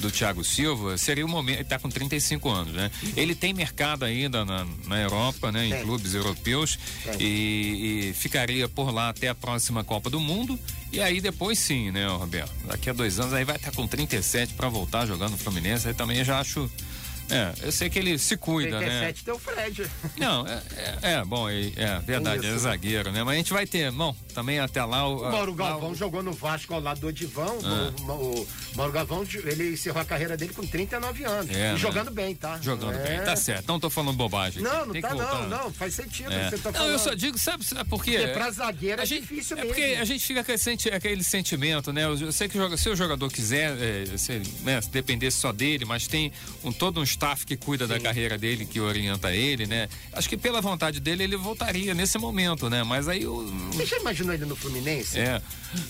do 0.01 0.11
Thiago 0.11 0.42
Silva, 0.42 0.98
seria 0.98 1.25
o 1.25 1.29
momento, 1.29 1.59
ele 1.59 1.64
tá 1.64 1.79
com 1.79 1.88
35 1.88 2.51
anos, 2.51 2.72
né? 2.72 2.90
Ele 3.16 3.37
tem 3.37 3.55
mercado 3.55 4.05
ainda 4.05 4.44
na, 4.44 4.66
na 4.88 5.01
Europa, 5.01 5.53
né? 5.53 5.64
Em 5.64 5.70
Tem. 5.70 5.83
clubes 5.85 6.12
europeus 6.12 6.77
e, 7.20 8.09
e 8.09 8.14
ficaria 8.14 8.68
por 8.68 8.92
lá 8.92 9.11
até 9.11 9.29
a 9.29 9.35
próxima 9.35 9.85
Copa 9.85 10.11
do 10.11 10.18
Mundo 10.18 10.59
e 10.90 11.01
aí 11.01 11.20
depois 11.20 11.57
sim, 11.57 11.92
né, 11.92 12.05
Roberto? 12.09 12.51
Daqui 12.66 12.90
a 12.90 12.92
dois 12.92 13.20
anos 13.20 13.33
aí 13.33 13.44
vai 13.44 13.55
estar 13.55 13.70
com 13.70 13.87
37 13.87 14.55
para 14.55 14.68
voltar 14.68 15.07
jogando 15.07 15.31
no 15.31 15.38
Fluminense, 15.38 15.87
aí 15.87 15.94
também 15.94 16.25
já 16.25 16.40
acho... 16.40 16.68
É, 17.30 17.52
eu 17.62 17.72
sei 17.72 17.88
que 17.88 17.98
ele 17.98 18.18
se 18.18 18.37
cuida, 18.37 18.78
né? 18.78 18.87
37 18.87 19.24
tem 19.24 19.35
o 19.35 19.38
Fred. 19.38 19.87
Não, 20.18 20.46
é, 20.46 20.62
é, 21.02 21.12
é, 21.12 21.24
bom, 21.24 21.48
é, 21.48 21.72
é 21.76 21.98
verdade, 22.00 22.46
Isso. 22.46 22.54
é 22.54 22.58
zagueiro, 22.58 23.11
né? 23.11 23.22
Mas 23.24 23.35
a 23.35 23.37
gente 23.38 23.52
vai 23.52 23.66
ter, 23.66 23.90
bom, 23.90 24.14
também 24.35 24.58
até 24.61 24.85
lá 24.85 25.08
o. 25.08 25.18
O 25.22 25.32
Mauro 25.32 25.54
Galvão 25.54 25.90
o- 25.92 25.94
jogou 25.94 26.22
no 26.22 26.32
Vasco 26.32 26.74
ao 26.74 26.80
lado 26.80 27.00
do 27.00 27.06
Odivão. 27.06 27.58
Ah. 27.64 27.92
O, 28.12 28.12
o 28.42 28.48
Mauro 28.76 28.92
Galvão, 28.92 29.24
ele 29.44 29.72
encerrou 29.72 30.02
a 30.02 30.04
carreira 30.04 30.37
dele 30.37 30.52
com 30.52 30.66
39 30.66 31.24
anos. 31.24 31.50
É, 31.50 31.70
e 31.70 31.72
né? 31.72 31.76
jogando 31.76 32.11
bem, 32.11 32.35
tá? 32.35 32.58
Jogando 32.61 32.98
É. 32.98 33.02
bem, 33.16 33.20
tá 33.24 33.35
certo. 33.37 33.66
Não 33.66 33.80
tô 33.80 33.88
falando 33.88 34.14
bobagem. 34.16 34.62
Não, 34.62 34.85
não 34.87 34.92
Tem 34.92 35.00
tá 35.00 35.14
não, 35.14 35.48
não. 35.48 35.72
Faz 35.72 35.94
sentido 35.94 36.30
É. 36.32 36.44
que 36.44 36.50
você 36.50 36.58
tá 36.58 36.70
Não, 36.70 36.78
falando. 36.78 36.92
eu 36.92 36.98
só 36.98 37.14
digo, 37.14 37.38
sabe, 37.38 37.64
sabe 37.64 37.88
por 37.88 38.04
quê? 38.04 38.18
Porque 38.18 38.32
pra 38.35 38.50
zagueiro 38.50 39.00
é 39.00 39.04
a 39.04 39.06
gente, 39.06 39.22
difícil 39.22 39.56
é 39.56 39.61
mesmo. 39.61 39.74
porque 39.74 39.90
a 39.94 40.04
gente 40.04 40.26
fica 40.26 40.44
com 40.44 40.58
senti- 40.58 40.90
aquele 40.90 41.24
sentimento, 41.24 41.92
né? 41.92 42.04
Eu 42.04 42.30
sei 42.32 42.48
que 42.48 42.58
joga- 42.58 42.76
se 42.76 42.88
o 42.90 42.96
jogador 42.96 43.30
quiser, 43.30 43.76
é, 43.80 44.16
se, 44.18 44.42
né, 44.62 44.80
se 44.82 44.90
dependesse 44.90 45.38
só 45.38 45.52
dele, 45.52 45.85
mas 45.85 46.06
tem 46.06 46.30
um, 46.62 46.72
todo 46.72 47.00
um 47.00 47.02
staff 47.12 47.46
que 47.46 47.57
cuida 47.57 47.87
Sim. 47.87 47.92
da 47.92 48.01
carreira 48.01 48.37
dele, 48.37 48.64
que 48.66 48.81
orienta 48.81 49.35
ele, 49.35 49.66
né? 49.66 49.88
Acho 50.12 50.29
que 50.29 50.37
pela 50.37 50.61
vontade 50.61 51.01
dele 51.01 51.25
ele 51.25 51.37
voltaria 51.37 51.94
nesse 51.94 52.18
momento, 52.18 52.68
né? 52.68 52.83
Mas 52.83 53.09
aí 53.09 53.27
o. 53.27 53.44
Você 53.72 53.87
já 53.87 53.98
imaginou 53.98 54.35
ele 54.35 54.44
no 54.44 54.57
Fluminense? 54.57 55.18
É. 55.18 55.42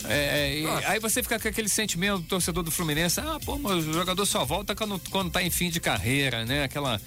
é, 0.04 0.62
é 0.62 0.87
aí 0.87 0.98
você 0.98 1.22
fica 1.22 1.38
com 1.38 1.48
aquele 1.48 1.68
sentimento 1.68 2.18
do 2.18 2.24
torcedor 2.24 2.62
do 2.62 2.70
Fluminense, 2.70 3.20
ah, 3.20 3.38
pô, 3.44 3.58
mas 3.58 3.87
o 3.87 3.92
jogador 3.92 4.26
só 4.26 4.44
volta 4.44 4.74
quando, 4.74 5.00
quando 5.11 5.30
tá 5.30 5.42
em 5.42 5.50
fim 5.50 5.70
de 5.70 5.80
carreira, 5.80 6.44
né? 6.44 6.64
Aquela. 6.64 7.00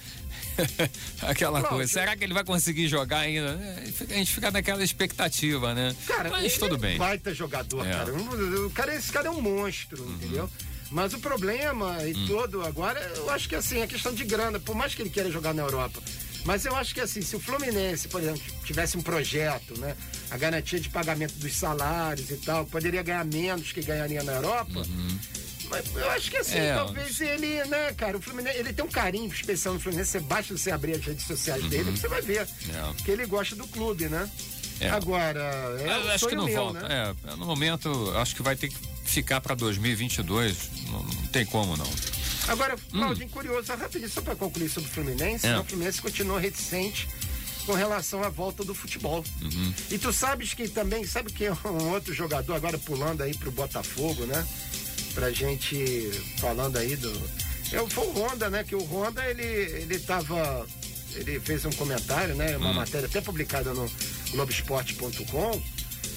Aquela 1.22 1.60
Pronto. 1.60 1.74
coisa. 1.74 1.92
Será 1.92 2.16
que 2.16 2.24
ele 2.24 2.32
vai 2.32 2.44
conseguir 2.44 2.88
jogar 2.88 3.20
ainda? 3.20 3.50
É, 3.60 4.14
a 4.14 4.18
gente 4.18 4.32
fica 4.32 4.50
naquela 4.50 4.82
expectativa, 4.82 5.74
né? 5.74 5.94
Cara, 6.06 6.30
Mas 6.30 6.56
tudo 6.56 6.76
é 6.76 6.78
bem. 6.78 6.98
Baita 6.98 7.34
jogador, 7.34 7.86
é. 7.86 7.90
cara. 7.90 8.12
O 8.14 8.70
cara. 8.70 8.94
Esse 8.94 9.12
cara 9.12 9.28
é 9.28 9.30
um 9.30 9.40
monstro, 9.40 10.02
uhum. 10.02 10.14
entendeu? 10.14 10.50
Mas 10.90 11.12
o 11.14 11.18
problema 11.18 12.02
e 12.04 12.14
hum. 12.14 12.26
todo 12.26 12.62
agora, 12.62 13.00
eu 13.16 13.28
acho 13.30 13.48
que 13.48 13.54
assim, 13.54 13.80
é 13.80 13.86
questão 13.86 14.14
de 14.14 14.24
grana, 14.24 14.60
por 14.60 14.74
mais 14.74 14.94
que 14.94 15.02
ele 15.02 15.10
queira 15.10 15.30
jogar 15.30 15.52
na 15.52 15.62
Europa. 15.62 16.00
Mas 16.44 16.64
eu 16.64 16.76
acho 16.76 16.94
que 16.94 17.00
assim, 17.00 17.20
se 17.22 17.34
o 17.34 17.40
Fluminense, 17.40 18.06
por 18.06 18.22
exemplo, 18.22 18.40
tivesse 18.64 18.96
um 18.96 19.02
projeto, 19.02 19.78
né? 19.80 19.96
A 20.30 20.36
garantia 20.36 20.78
de 20.78 20.88
pagamento 20.88 21.34
dos 21.34 21.56
salários 21.56 22.30
e 22.30 22.36
tal, 22.36 22.64
poderia 22.66 23.02
ganhar 23.02 23.24
menos 23.24 23.72
que 23.72 23.82
ganharia 23.82 24.22
na 24.22 24.34
Europa. 24.34 24.78
Uhum. 24.78 25.18
Mas 25.68 25.84
eu 25.96 26.08
acho 26.10 26.30
que 26.30 26.36
assim, 26.36 26.58
é, 26.58 26.74
talvez 26.74 27.20
ele, 27.20 27.64
né, 27.64 27.92
cara, 27.94 28.16
o 28.16 28.22
Fluminense, 28.22 28.58
ele 28.58 28.72
tem 28.72 28.84
um 28.84 28.88
carinho 28.88 29.26
especial 29.26 29.74
no 29.74 29.80
Fluminense. 29.80 30.12
Você 30.12 30.20
basta 30.20 30.56
você 30.56 30.70
abrir 30.70 30.94
as 30.94 31.04
redes 31.04 31.26
sociais 31.26 31.64
uhum. 31.64 31.68
dele, 31.68 31.90
você 31.90 32.06
vai 32.06 32.22
ver 32.22 32.42
é. 32.42 33.02
que 33.02 33.10
ele 33.10 33.26
gosta 33.26 33.56
do 33.56 33.66
clube, 33.66 34.08
né? 34.08 34.30
É. 34.78 34.90
Agora, 34.90 35.40
é 35.80 35.88
eu 35.88 36.10
acho 36.12 36.28
que 36.28 36.36
não 36.36 36.44
meu, 36.44 36.54
volta. 36.54 36.86
Né? 36.86 37.14
É, 37.26 37.36
no 37.36 37.46
momento, 37.46 38.12
acho 38.16 38.36
que 38.36 38.42
vai 38.42 38.54
ter 38.54 38.68
que 38.68 38.76
ficar 39.10 39.40
para 39.40 39.54
2022. 39.54 40.70
Não, 40.90 41.02
não, 41.02 41.26
tem 41.28 41.44
como 41.46 41.76
não. 41.76 41.90
Agora, 42.48 42.76
Claudinho, 42.90 43.26
hum. 43.26 43.30
curioso, 43.30 43.72
rapidinho, 43.74 44.08
só 44.08 44.20
para 44.20 44.36
concluir 44.36 44.68
sobre 44.68 44.88
o 44.88 44.92
Fluminense, 44.92 45.46
é. 45.46 45.58
o 45.58 45.64
Fluminense 45.64 46.00
continua 46.00 46.38
reticente 46.38 47.08
com 47.64 47.72
relação 47.72 48.22
à 48.22 48.28
volta 48.28 48.64
do 48.64 48.74
futebol. 48.74 49.24
Uhum. 49.42 49.74
E 49.90 49.98
tu 49.98 50.12
sabes 50.12 50.54
que 50.54 50.68
também, 50.68 51.04
sabe 51.04 51.32
que 51.32 51.50
um 51.50 51.90
outro 51.92 52.14
jogador 52.14 52.54
agora 52.54 52.78
pulando 52.78 53.22
aí 53.22 53.34
pro 53.34 53.50
Botafogo, 53.50 54.24
né? 54.26 54.46
Pra 55.14 55.32
gente 55.32 56.10
falando 56.38 56.76
aí 56.76 56.94
do. 56.94 57.10
É, 57.72 57.84
foi 57.88 58.06
o 58.06 58.12
Honda, 58.12 58.48
né? 58.48 58.62
Que 58.62 58.76
o 58.76 58.84
Honda, 58.84 59.24
ele, 59.28 59.42
ele 59.42 59.98
tava. 59.98 60.66
Ele 61.14 61.40
fez 61.40 61.64
um 61.64 61.72
comentário, 61.72 62.34
né? 62.36 62.56
Uma 62.56 62.70
hum. 62.70 62.74
matéria 62.74 63.06
até 63.06 63.20
publicada 63.20 63.72
no 63.74 63.90
Globoesporte.com 64.30 65.75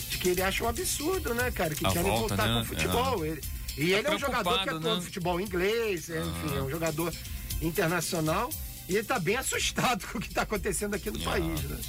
de 0.10 0.18
que 0.18 0.30
ele 0.30 0.42
acha 0.42 0.64
um 0.64 0.68
absurdo, 0.68 1.34
né, 1.34 1.52
cara? 1.52 1.74
Que 1.74 1.86
querem 1.86 2.04
volta, 2.04 2.36
voltar 2.36 2.48
né? 2.48 2.54
com 2.56 2.62
o 2.62 2.66
futebol. 2.66 3.26
É. 3.26 3.28
Ele, 3.30 3.42
e 3.78 3.92
tá 3.92 3.98
ele 3.98 4.08
é 4.08 4.12
um 4.12 4.20
jogador 4.20 4.64
que 4.64 4.70
atua 4.70 4.80
né? 4.80 4.96
no 4.96 5.02
futebol 5.02 5.40
inglês, 5.40 6.10
é, 6.10 6.20
enfim, 6.20 6.58
é 6.58 6.62
um 6.62 6.70
jogador 6.70 7.14
internacional. 7.62 8.50
E 8.88 8.96
ele 8.96 9.04
tá 9.04 9.20
bem 9.20 9.38
assustado 9.38 10.06
com 10.12 10.18
o 10.18 10.22
que 10.22 10.30
tá 10.30 10.42
acontecendo 10.42 10.96
aqui 10.96 11.12
no 11.12 11.20
país, 11.20 11.62
né? 11.64 11.80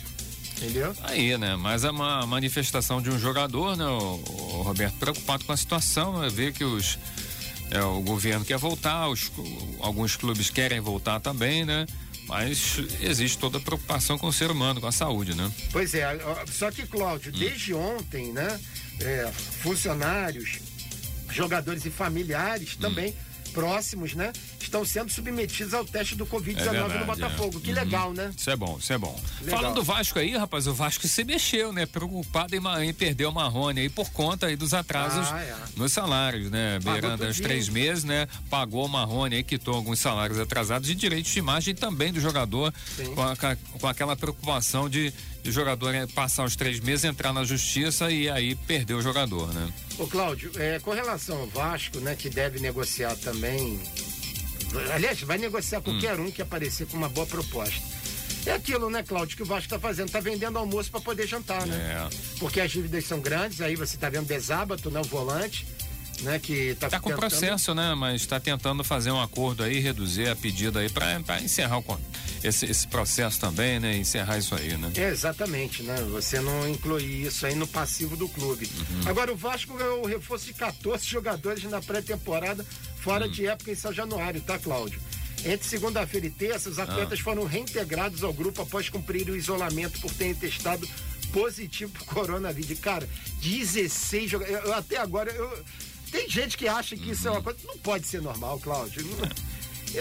Entendeu? 0.57 0.95
Aí, 1.03 1.39
né? 1.39 1.57
Mas 1.57 1.85
é 1.85 1.91
uma 1.91 2.27
manifestação 2.27 3.01
de 3.01 3.09
um 3.09 3.19
jogador, 3.19 3.77
né, 3.77 3.87
o, 3.87 4.23
o 4.59 4.63
Roberto, 4.63 4.95
preocupado 4.99 5.43
com 5.47 5.53
a 5.53 5.57
situação, 5.57 6.21
né? 6.21 6.29
Ver 6.29 6.53
que 6.53 6.65
os. 6.65 6.99
É, 7.71 7.83
o 7.83 8.01
governo 8.01 8.45
quer 8.45 8.59
voltar, 8.59 9.09
os, 9.09 9.31
alguns 9.79 10.17
clubes 10.17 10.51
querem 10.51 10.81
voltar 10.81 11.21
também, 11.21 11.65
né? 11.65 11.87
Mas 12.31 12.77
existe 13.01 13.37
toda 13.39 13.59
a 13.59 13.61
preocupação 13.61 14.17
com 14.17 14.29
o 14.29 14.33
ser 14.33 14.53
humano, 14.53 14.81
com 14.81 14.87
a 14.87 14.93
saúde, 14.93 15.35
né? 15.35 15.51
Pois 15.73 15.93
é, 15.95 16.07
só 16.47 16.71
que, 16.71 16.87
Cláudio, 16.87 17.33
hum. 17.35 17.39
desde 17.39 17.75
ontem, 17.75 18.33
né? 18.33 18.61
É, 19.01 19.33
funcionários, 19.33 20.61
jogadores 21.29 21.85
e 21.85 21.91
familiares 21.91 22.77
hum. 22.77 22.83
também 22.83 23.17
próximos, 23.53 24.15
né? 24.15 24.33
Estão 24.71 24.85
sendo 24.85 25.11
submetidos 25.11 25.75
ao 25.75 25.85
teste 25.85 26.15
do 26.15 26.25
Covid-19 26.25 26.95
é 26.95 26.99
no 27.01 27.05
Botafogo. 27.05 27.59
É. 27.59 27.61
Que 27.61 27.71
uhum. 27.71 27.75
legal, 27.75 28.13
né? 28.13 28.31
Isso 28.37 28.49
é 28.49 28.55
bom, 28.55 28.79
isso 28.79 28.93
é 28.93 28.99
bom. 28.99 29.21
Legal. 29.41 29.59
Falando 29.59 29.75
do 29.75 29.83
Vasco 29.83 30.17
aí, 30.21 30.37
rapaz, 30.37 30.69
o 30.69 30.73
Vasco 30.73 31.09
se 31.09 31.25
mexeu, 31.25 31.73
né? 31.73 31.87
Preocupado 31.87 32.55
em, 32.55 32.89
em 32.89 32.95
perder 32.95 33.27
o 33.27 33.33
Marrone 33.33 33.81
aí 33.81 33.89
por 33.89 34.13
conta 34.13 34.47
aí 34.47 34.55
dos 34.55 34.73
atrasos 34.73 35.27
ah, 35.33 35.41
é. 35.41 35.57
nos 35.75 35.93
salários, 35.93 36.53
né? 36.53 36.79
Beirando 36.79 37.27
os 37.27 37.41
três 37.41 37.69
meses, 37.69 38.05
né? 38.05 38.29
Pagou 38.49 38.87
o 38.87 38.89
Marrone 38.89 39.35
aí, 39.35 39.43
quitou 39.43 39.75
alguns 39.75 39.99
salários 39.99 40.39
atrasados 40.39 40.89
e 40.89 40.95
direitos 40.95 41.33
de 41.33 41.41
imagem 41.41 41.75
também 41.75 42.13
do 42.13 42.21
jogador 42.21 42.73
com, 43.17 43.23
a, 43.23 43.57
com 43.81 43.89
aquela 43.89 44.15
preocupação 44.15 44.89
de 44.89 45.13
o 45.45 45.51
jogador 45.51 45.95
passar 46.15 46.45
os 46.45 46.55
três 46.55 46.81
meses, 46.81 47.05
entrar 47.05 47.33
na 47.33 47.45
justiça 47.45 48.11
e 48.11 48.29
aí 48.29 48.55
perder 48.55 48.95
o 48.95 49.03
jogador, 49.03 49.53
né? 49.53 49.73
Ô 49.99 50.07
Cláudio, 50.07 50.53
é, 50.57 50.79
com 50.79 50.93
relação 50.93 51.41
ao 51.41 51.47
Vasco, 51.47 51.99
né, 51.99 52.15
que 52.15 52.29
deve 52.29 52.61
negociar 52.61 53.17
também. 53.17 53.81
Aliás, 54.93 55.21
vai 55.23 55.39
negociar 55.39 55.81
qualquer 55.81 56.19
hum. 56.19 56.27
um 56.27 56.31
que 56.31 56.43
aparecer 56.43 56.87
com 56.87 56.97
uma 56.97 57.09
boa 57.09 57.27
proposta. 57.27 57.83
É 58.47 58.53
aquilo, 58.53 58.89
né, 58.89 59.03
Cláudio, 59.03 59.37
que 59.37 59.43
o 59.43 59.47
Vasco 59.47 59.65
está 59.65 59.79
fazendo, 59.79 60.11
tá 60.11 60.21
vendendo 60.21 60.59
almoço 60.59 60.91
para 60.91 61.01
poder 61.01 61.27
jantar, 61.27 61.67
né? 61.67 61.77
É. 61.77 62.39
Porque 62.39 62.61
as 62.61 62.71
dívidas 62.71 63.05
são 63.05 63.21
grandes, 63.21 63.61
aí 63.61 63.77
você 63.77 63.97
está 63.97 64.09
vendo 64.09 64.27
desábato, 64.27 64.91
né, 64.91 65.01
o 65.01 65.05
volante 65.05 65.67
né, 66.23 66.39
que 66.39 66.53
está 66.53 66.89
tá 66.89 67.01
com 67.01 67.11
tentando... 67.11 67.21
processo, 67.21 67.75
né, 67.75 67.95
mas 67.95 68.23
está 68.23 68.39
tentando 68.39 68.83
fazer 68.85 69.11
um 69.11 69.21
acordo 69.21 69.63
aí, 69.63 69.79
reduzir 69.79 70.29
a 70.29 70.37
pedida 70.37 70.81
aí 70.81 70.89
para 70.89 71.41
encerrar 71.41 71.79
o, 71.79 72.01
esse, 72.43 72.67
esse 72.67 72.87
processo 72.87 73.41
também, 73.41 73.81
né, 73.81 73.97
encerrar 73.97 74.39
isso 74.39 74.55
aí, 74.55 74.77
né? 74.77 74.91
É, 74.97 75.09
exatamente, 75.09 75.83
né? 75.83 75.97
Você 76.11 76.41
não 76.41 76.69
inclui 76.69 77.05
isso 77.05 77.47
aí 77.47 77.55
no 77.55 77.67
passivo 77.67 78.17
do 78.17 78.29
clube. 78.29 78.67
Uhum. 78.67 79.09
Agora 79.09 79.33
o 79.33 79.37
Vasco 79.37 79.77
ganhou 79.77 80.03
o 80.03 80.07
reforço 80.07 80.47
de 80.47 80.55
14 80.55 81.05
jogadores 81.07 81.65
na 81.65 81.81
pré-temporada, 81.81 82.65
fora 83.01 83.27
uhum. 83.27 83.31
de 83.31 83.47
época 83.47 83.71
em 83.71 83.75
São 83.75 83.93
Januário, 83.93 84.41
tá, 84.41 84.59
Cláudio? 84.59 85.01
Entre 85.45 85.67
segunda-feira 85.67 86.27
e 86.27 86.31
terça, 86.31 86.69
os 86.69 86.79
atletas 86.79 87.19
ah. 87.19 87.23
foram 87.23 87.45
reintegrados 87.45 88.23
ao 88.23 88.33
grupo 88.33 88.61
após 88.63 88.89
cumprir 88.89 89.29
o 89.31 89.37
isolamento 89.37 89.99
por 90.01 90.13
terem 90.13 90.35
testado 90.35 90.87
positivo 91.33 91.93
pro 91.93 92.05
coronavírus. 92.05 92.79
Cara, 92.79 93.09
16 93.41 94.31
jogadores. 94.31 94.71
Até 94.71 94.99
agora, 94.99 95.31
eu, 95.31 95.65
tem 96.11 96.29
gente 96.29 96.57
que 96.57 96.67
acha 96.67 96.97
que 96.97 97.11
isso 97.11 97.29
é 97.29 97.31
uma 97.31 97.43
coisa. 97.43 97.59
Não 97.65 97.79
pode 97.79 98.07
ser 98.07 98.21
normal, 98.21 98.59
Cláudio. 98.61 99.05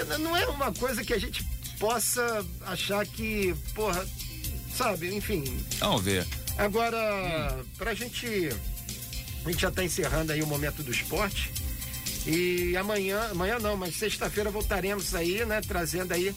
Não, 0.07 0.19
não 0.19 0.37
é 0.37 0.47
uma 0.47 0.73
coisa 0.73 1.03
que 1.03 1.13
a 1.13 1.19
gente 1.19 1.43
possa 1.79 2.45
achar 2.65 3.05
que, 3.05 3.55
porra, 3.73 4.05
sabe, 4.75 5.15
enfim. 5.15 5.43
Vamos 5.79 6.03
ver. 6.03 6.27
Agora, 6.57 6.97
hum. 7.57 7.65
pra 7.77 7.93
gente. 7.93 8.49
A 9.45 9.51
gente 9.51 9.61
já 9.61 9.71
tá 9.71 9.83
encerrando 9.83 10.33
aí 10.33 10.41
o 10.41 10.47
momento 10.47 10.83
do 10.83 10.91
esporte. 10.91 11.51
E 12.27 12.75
amanhã, 12.75 13.29
amanhã 13.31 13.57
não, 13.57 13.77
mas 13.77 13.95
sexta-feira 13.95 14.51
voltaremos 14.51 15.15
aí, 15.15 15.45
né? 15.45 15.61
Trazendo 15.61 16.11
aí 16.11 16.35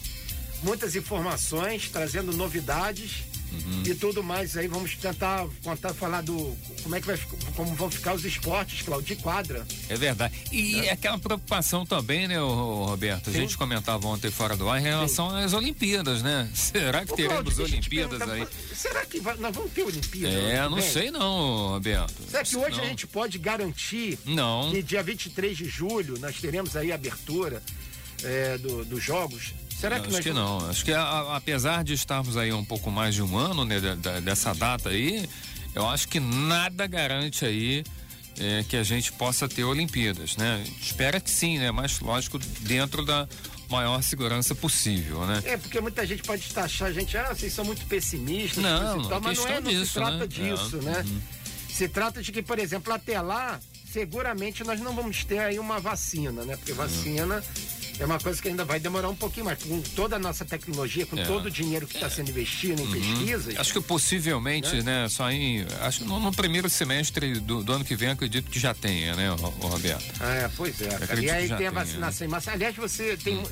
muitas 0.63 0.95
informações, 0.95 1.89
trazendo 1.89 2.31
novidades 2.31 3.32
uhum. 3.53 3.83
e 3.85 3.95
tudo 3.95 4.23
mais. 4.23 4.57
Aí 4.57 4.67
vamos 4.67 4.95
tentar 4.95 5.47
contar, 5.63 5.93
falar 5.93 6.21
do 6.21 6.55
como 6.81 6.95
é 6.95 7.01
que 7.01 7.07
vai 7.07 7.19
como 7.55 7.73
vão 7.75 7.89
ficar 7.89 8.13
os 8.13 8.25
esportes, 8.25 8.81
Claudio, 8.81 9.15
de 9.15 9.21
quadra. 9.21 9.65
É 9.89 9.95
verdade. 9.95 10.33
E 10.51 10.79
é. 10.79 10.91
aquela 10.91 11.17
preocupação 11.17 11.85
também, 11.85 12.27
né, 12.27 12.37
Roberto? 12.39 13.29
A 13.29 13.33
Sim. 13.33 13.39
gente 13.41 13.57
comentava 13.57 14.07
ontem 14.07 14.31
fora 14.31 14.55
do 14.55 14.69
ar 14.69 14.79
em 14.79 14.83
relação 14.83 15.29
Sim. 15.29 15.43
às 15.43 15.53
Olimpíadas, 15.53 16.21
né? 16.21 16.49
Será 16.53 17.05
que 17.05 17.13
Ô, 17.13 17.15
teremos 17.15 17.53
Cláudio, 17.53 17.63
Olimpíadas 17.63 18.21
aí? 18.21 18.47
Será 18.73 19.05
que 19.05 19.19
vai, 19.19 19.35
nós 19.37 19.55
vamos 19.55 19.71
ter 19.71 19.83
Olimpíadas? 19.83 20.35
É, 20.35 20.69
não 20.69 20.81
sei 20.81 21.11
não, 21.11 21.69
Roberto. 21.69 22.13
Será 22.29 22.43
que 22.43 22.55
hoje 22.55 22.77
não. 22.77 22.83
a 22.83 22.87
gente 22.87 23.07
pode 23.07 23.37
garantir 23.37 24.17
não. 24.25 24.71
que 24.71 24.81
dia 24.81 25.03
23 25.03 25.57
de 25.57 25.65
julho 25.65 26.19
nós 26.19 26.39
teremos 26.39 26.75
aí 26.75 26.91
a 26.91 26.95
abertura 26.95 27.61
é, 28.23 28.57
do, 28.57 28.85
dos 28.85 29.03
jogos? 29.03 29.53
Será 29.83 29.99
que 29.99 30.07
acho 30.07 30.21
que 30.21 30.31
não. 30.31 30.69
Acho 30.69 30.85
que 30.85 30.93
a, 30.93 31.01
a, 31.01 31.35
apesar 31.35 31.83
de 31.83 31.91
estarmos 31.93 32.37
aí 32.37 32.53
um 32.53 32.63
pouco 32.63 32.89
mais 32.89 33.13
de 33.13 33.21
um 33.21 33.37
ano 33.37 33.65
né, 33.65 33.81
dessa 34.23 34.53
data 34.53 34.87
aí, 34.87 35.27
eu 35.75 35.85
acho 35.89 36.07
que 36.07 36.21
nada 36.21 36.87
garante 36.87 37.43
aí 37.43 37.83
é, 38.39 38.63
que 38.63 38.77
a 38.77 38.83
gente 38.83 39.11
possa 39.11 39.45
ter 39.45 39.65
Olimpíadas, 39.65 40.37
né? 40.37 40.63
Espera 40.81 41.19
que 41.19 41.29
sim, 41.29 41.59
né? 41.59 41.69
Mas 41.69 41.99
lógico 41.99 42.39
dentro 42.61 43.03
da 43.03 43.27
maior 43.69 44.01
segurança 44.01 44.55
possível, 44.55 45.25
né? 45.25 45.43
É, 45.43 45.57
porque 45.57 45.81
muita 45.81 46.07
gente 46.07 46.23
pode 46.23 46.47
taxar 46.53 46.87
a 46.87 46.93
gente, 46.93 47.17
ah, 47.17 47.33
vocês 47.35 47.51
são 47.51 47.65
muito 47.65 47.85
pessimistas, 47.85 48.63
não, 48.63 48.99
não 48.99 49.09
tal, 49.09 49.19
mas 49.19 49.37
não 49.37 49.47
é, 49.49 49.59
não 49.59 49.69
disso, 49.69 49.85
se 49.87 49.93
trata 49.95 50.17
né? 50.17 50.27
disso, 50.27 50.77
é. 50.77 50.81
né? 50.81 51.05
Uhum. 51.05 51.21
Se 51.67 51.89
trata 51.89 52.23
de 52.23 52.31
que, 52.31 52.41
por 52.41 52.57
exemplo, 52.57 52.93
até 52.93 53.19
lá, 53.19 53.59
seguramente 53.91 54.63
nós 54.63 54.79
não 54.79 54.95
vamos 54.95 55.25
ter 55.25 55.39
aí 55.39 55.59
uma 55.59 55.77
vacina, 55.77 56.45
né? 56.45 56.55
Porque 56.55 56.71
uhum. 56.71 56.77
vacina 56.77 57.35
uhum 57.35 57.72
é 57.99 58.05
uma 58.05 58.19
coisa 58.19 58.41
que 58.41 58.47
ainda 58.47 58.65
vai 58.65 58.79
demorar 58.79 59.09
um 59.09 59.15
pouquinho 59.15 59.45
mais. 59.45 59.61
Com 59.63 59.81
toda 59.81 60.15
a 60.15 60.19
nossa 60.19 60.43
tecnologia, 60.43 61.05
com 61.05 61.17
é. 61.17 61.25
todo 61.25 61.45
o 61.45 61.51
dinheiro 61.51 61.85
que 61.85 61.95
está 61.95 62.09
sendo 62.09 62.29
investido 62.29 62.81
em 62.81 62.85
uhum. 62.85 62.91
pesquisas. 62.91 63.57
Acho 63.57 63.73
que 63.73 63.81
possivelmente, 63.81 64.75
né, 64.77 65.03
né 65.03 65.09
só 65.09 65.29
em. 65.29 65.65
Acho 65.81 65.99
que 65.99 66.05
no, 66.05 66.19
no 66.19 66.31
primeiro 66.31 66.69
semestre 66.69 67.39
do, 67.39 67.63
do, 67.63 67.73
ano 67.73 67.85
que 67.85 67.95
vem, 67.95 68.09
acredito 68.09 68.49
que 68.49 68.59
já 68.59 68.73
tenha, 68.73 69.15
né, 69.15 69.31
o, 69.31 69.35
o 69.35 69.67
Roberto? 69.67 70.03
Ah, 70.19 70.33
é, 70.33 70.49
pois 70.55 70.81
é. 70.81 71.21
E 71.21 71.29
aí 71.29 71.49
tem 71.55 71.67
a 71.67 71.71
vacinação 71.71 72.25
né? 72.25 72.29
em 72.29 72.31
massa. 72.31 72.51
Aliás, 72.51 72.75
você 72.75 73.17
tem. 73.17 73.37
Hum. 73.37 73.43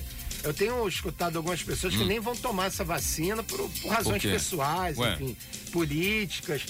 Eu 0.44 0.54
tenho 0.56 0.88
escutado 0.88 1.38
algumas 1.38 1.62
pessoas 1.62 1.94
que 1.96 2.02
hum. 2.02 2.08
nem 2.08 2.20
vão 2.20 2.36
tomar 2.36 2.66
essa 2.66 2.84
vacina 2.84 3.44
por, 3.44 3.70
por 3.70 3.92
razões 3.92 4.24
por 4.24 4.32
pessoais, 4.32 4.98
Ué. 4.98 5.14
enfim, 5.14 5.38
políticas. 5.72 6.64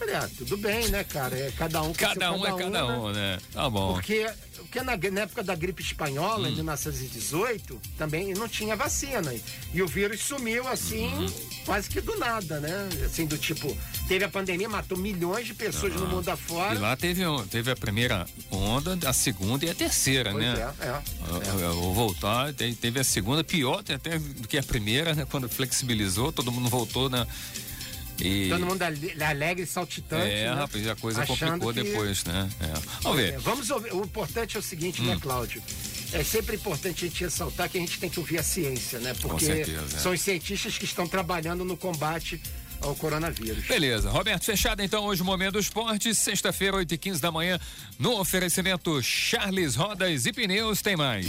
Olha, 0.00 0.30
tudo 0.36 0.56
bem, 0.58 0.88
né, 0.88 1.04
cara? 1.04 1.36
É 1.38 1.50
cada 1.56 1.82
um 1.82 1.92
Cada 1.92 2.32
um 2.32 2.46
é 2.46 2.52
cada 2.62 2.86
um, 2.86 3.10
né? 3.12 3.38
Tá 3.52 3.68
bom. 3.70 3.94
Porque, 3.94 4.26
porque 4.58 4.82
na, 4.82 4.96
na 4.96 5.20
época 5.22 5.42
da 5.42 5.54
gripe 5.54 5.82
espanhola, 5.82 6.48
em 6.48 6.52
Hum. 6.52 6.56
1918, 6.56 7.80
também 7.96 8.34
não 8.34 8.46
tinha 8.48 8.76
vacina. 8.76 9.34
E 9.72 9.82
o 9.82 9.86
vírus 9.86 10.20
sumiu 10.22 10.68
assim, 10.68 11.10
quase 11.64 11.88
que 11.88 12.00
do 12.00 12.16
nada, 12.18 12.60
né? 12.60 12.88
Assim, 13.06 13.24
do 13.26 13.38
tipo, 13.38 13.74
teve 14.06 14.24
a 14.24 14.28
pandemia, 14.28 14.68
matou 14.68 14.98
milhões 14.98 15.46
de 15.46 15.54
pessoas 15.54 15.94
no 15.94 16.06
mundo 16.06 16.28
E 16.28 16.30
afora. 16.30 16.78
lá 16.78 16.94
teve, 16.96 17.22
teve 17.50 17.70
a 17.70 17.76
primeira 17.76 18.26
onda, 18.50 18.98
a 19.08 19.12
segunda 19.14 19.64
e 19.64 19.70
a 19.70 19.74
terceira, 19.74 20.30
Pois 20.32 20.44
né? 20.44 20.74
é, 20.80 20.86
é. 20.86 21.02
Eu 21.64 21.72
Vou 21.80 21.94
voltar, 21.94 22.52
te- 22.52 22.74
teve 22.74 23.00
a 23.00 23.04
segunda, 23.04 23.42
pior 23.42 23.82
até 23.88 24.18
do 24.18 24.46
que 24.46 24.58
a 24.58 24.62
primeira, 24.62 25.14
né? 25.14 25.26
Quando 25.30 25.48
flexibilizou, 25.48 26.32
todo 26.32 26.52
mundo 26.52 26.68
voltou, 26.68 27.08
né? 27.08 27.26
E, 28.20 28.48
Todo 28.48 28.64
mundo 28.66 28.82
ale- 28.82 29.14
alegre, 29.22 29.66
saltitante. 29.66 30.26
é, 30.32 30.44
né? 30.48 30.54
rapaz, 30.54 30.88
a 30.88 30.96
coisa 30.96 31.22
Achando 31.22 31.60
complicou 31.60 31.74
que- 31.74 31.82
depois, 31.82 32.24
né? 32.24 32.48
É. 32.60 32.72
Vamos 33.02 33.18
ver. 33.18 33.34
É, 33.34 33.38
vamos 33.38 33.70
ouvir. 33.70 33.92
O 33.94 34.02
importante 34.04 34.56
é 34.56 34.60
o 34.60 34.62
seguinte, 34.62 35.02
Hum. 35.02 35.06
né, 35.06 35.18
Cláudio? 35.20 35.62
É 36.12 36.22
sempre 36.24 36.56
importante 36.56 37.04
a 37.04 37.08
gente 37.08 37.24
ressaltar 37.24 37.68
que 37.68 37.76
a 37.76 37.80
gente 37.80 37.98
tem 37.98 38.08
que 38.08 38.18
ouvir 38.18 38.38
a 38.38 38.42
ciência, 38.42 38.98
né? 39.00 39.14
Porque 39.20 39.44
certeza, 39.44 39.96
é. 39.96 40.00
são 40.00 40.12
os 40.12 40.20
cientistas 40.20 40.78
que 40.78 40.84
estão 40.84 41.06
trabalhando 41.06 41.64
no 41.64 41.76
combate 41.76 42.40
ao 42.80 42.94
coronavírus. 42.94 43.66
Beleza, 43.66 44.08
Roberto, 44.10 44.44
fechado 44.44 44.82
então 44.82 45.04
hoje 45.04 45.22
o 45.22 45.24
Momento 45.24 45.54
do 45.54 45.58
Esporte, 45.58 46.14
sexta-feira, 46.14 46.76
8 46.76 46.94
e 46.94 46.98
15 46.98 47.20
da 47.20 47.32
manhã, 47.32 47.58
no 47.98 48.18
oferecimento 48.20 49.02
Charles 49.02 49.74
Rodas 49.74 50.26
e 50.26 50.32
Pneus, 50.32 50.80
tem 50.80 50.94
mais. 50.96 51.26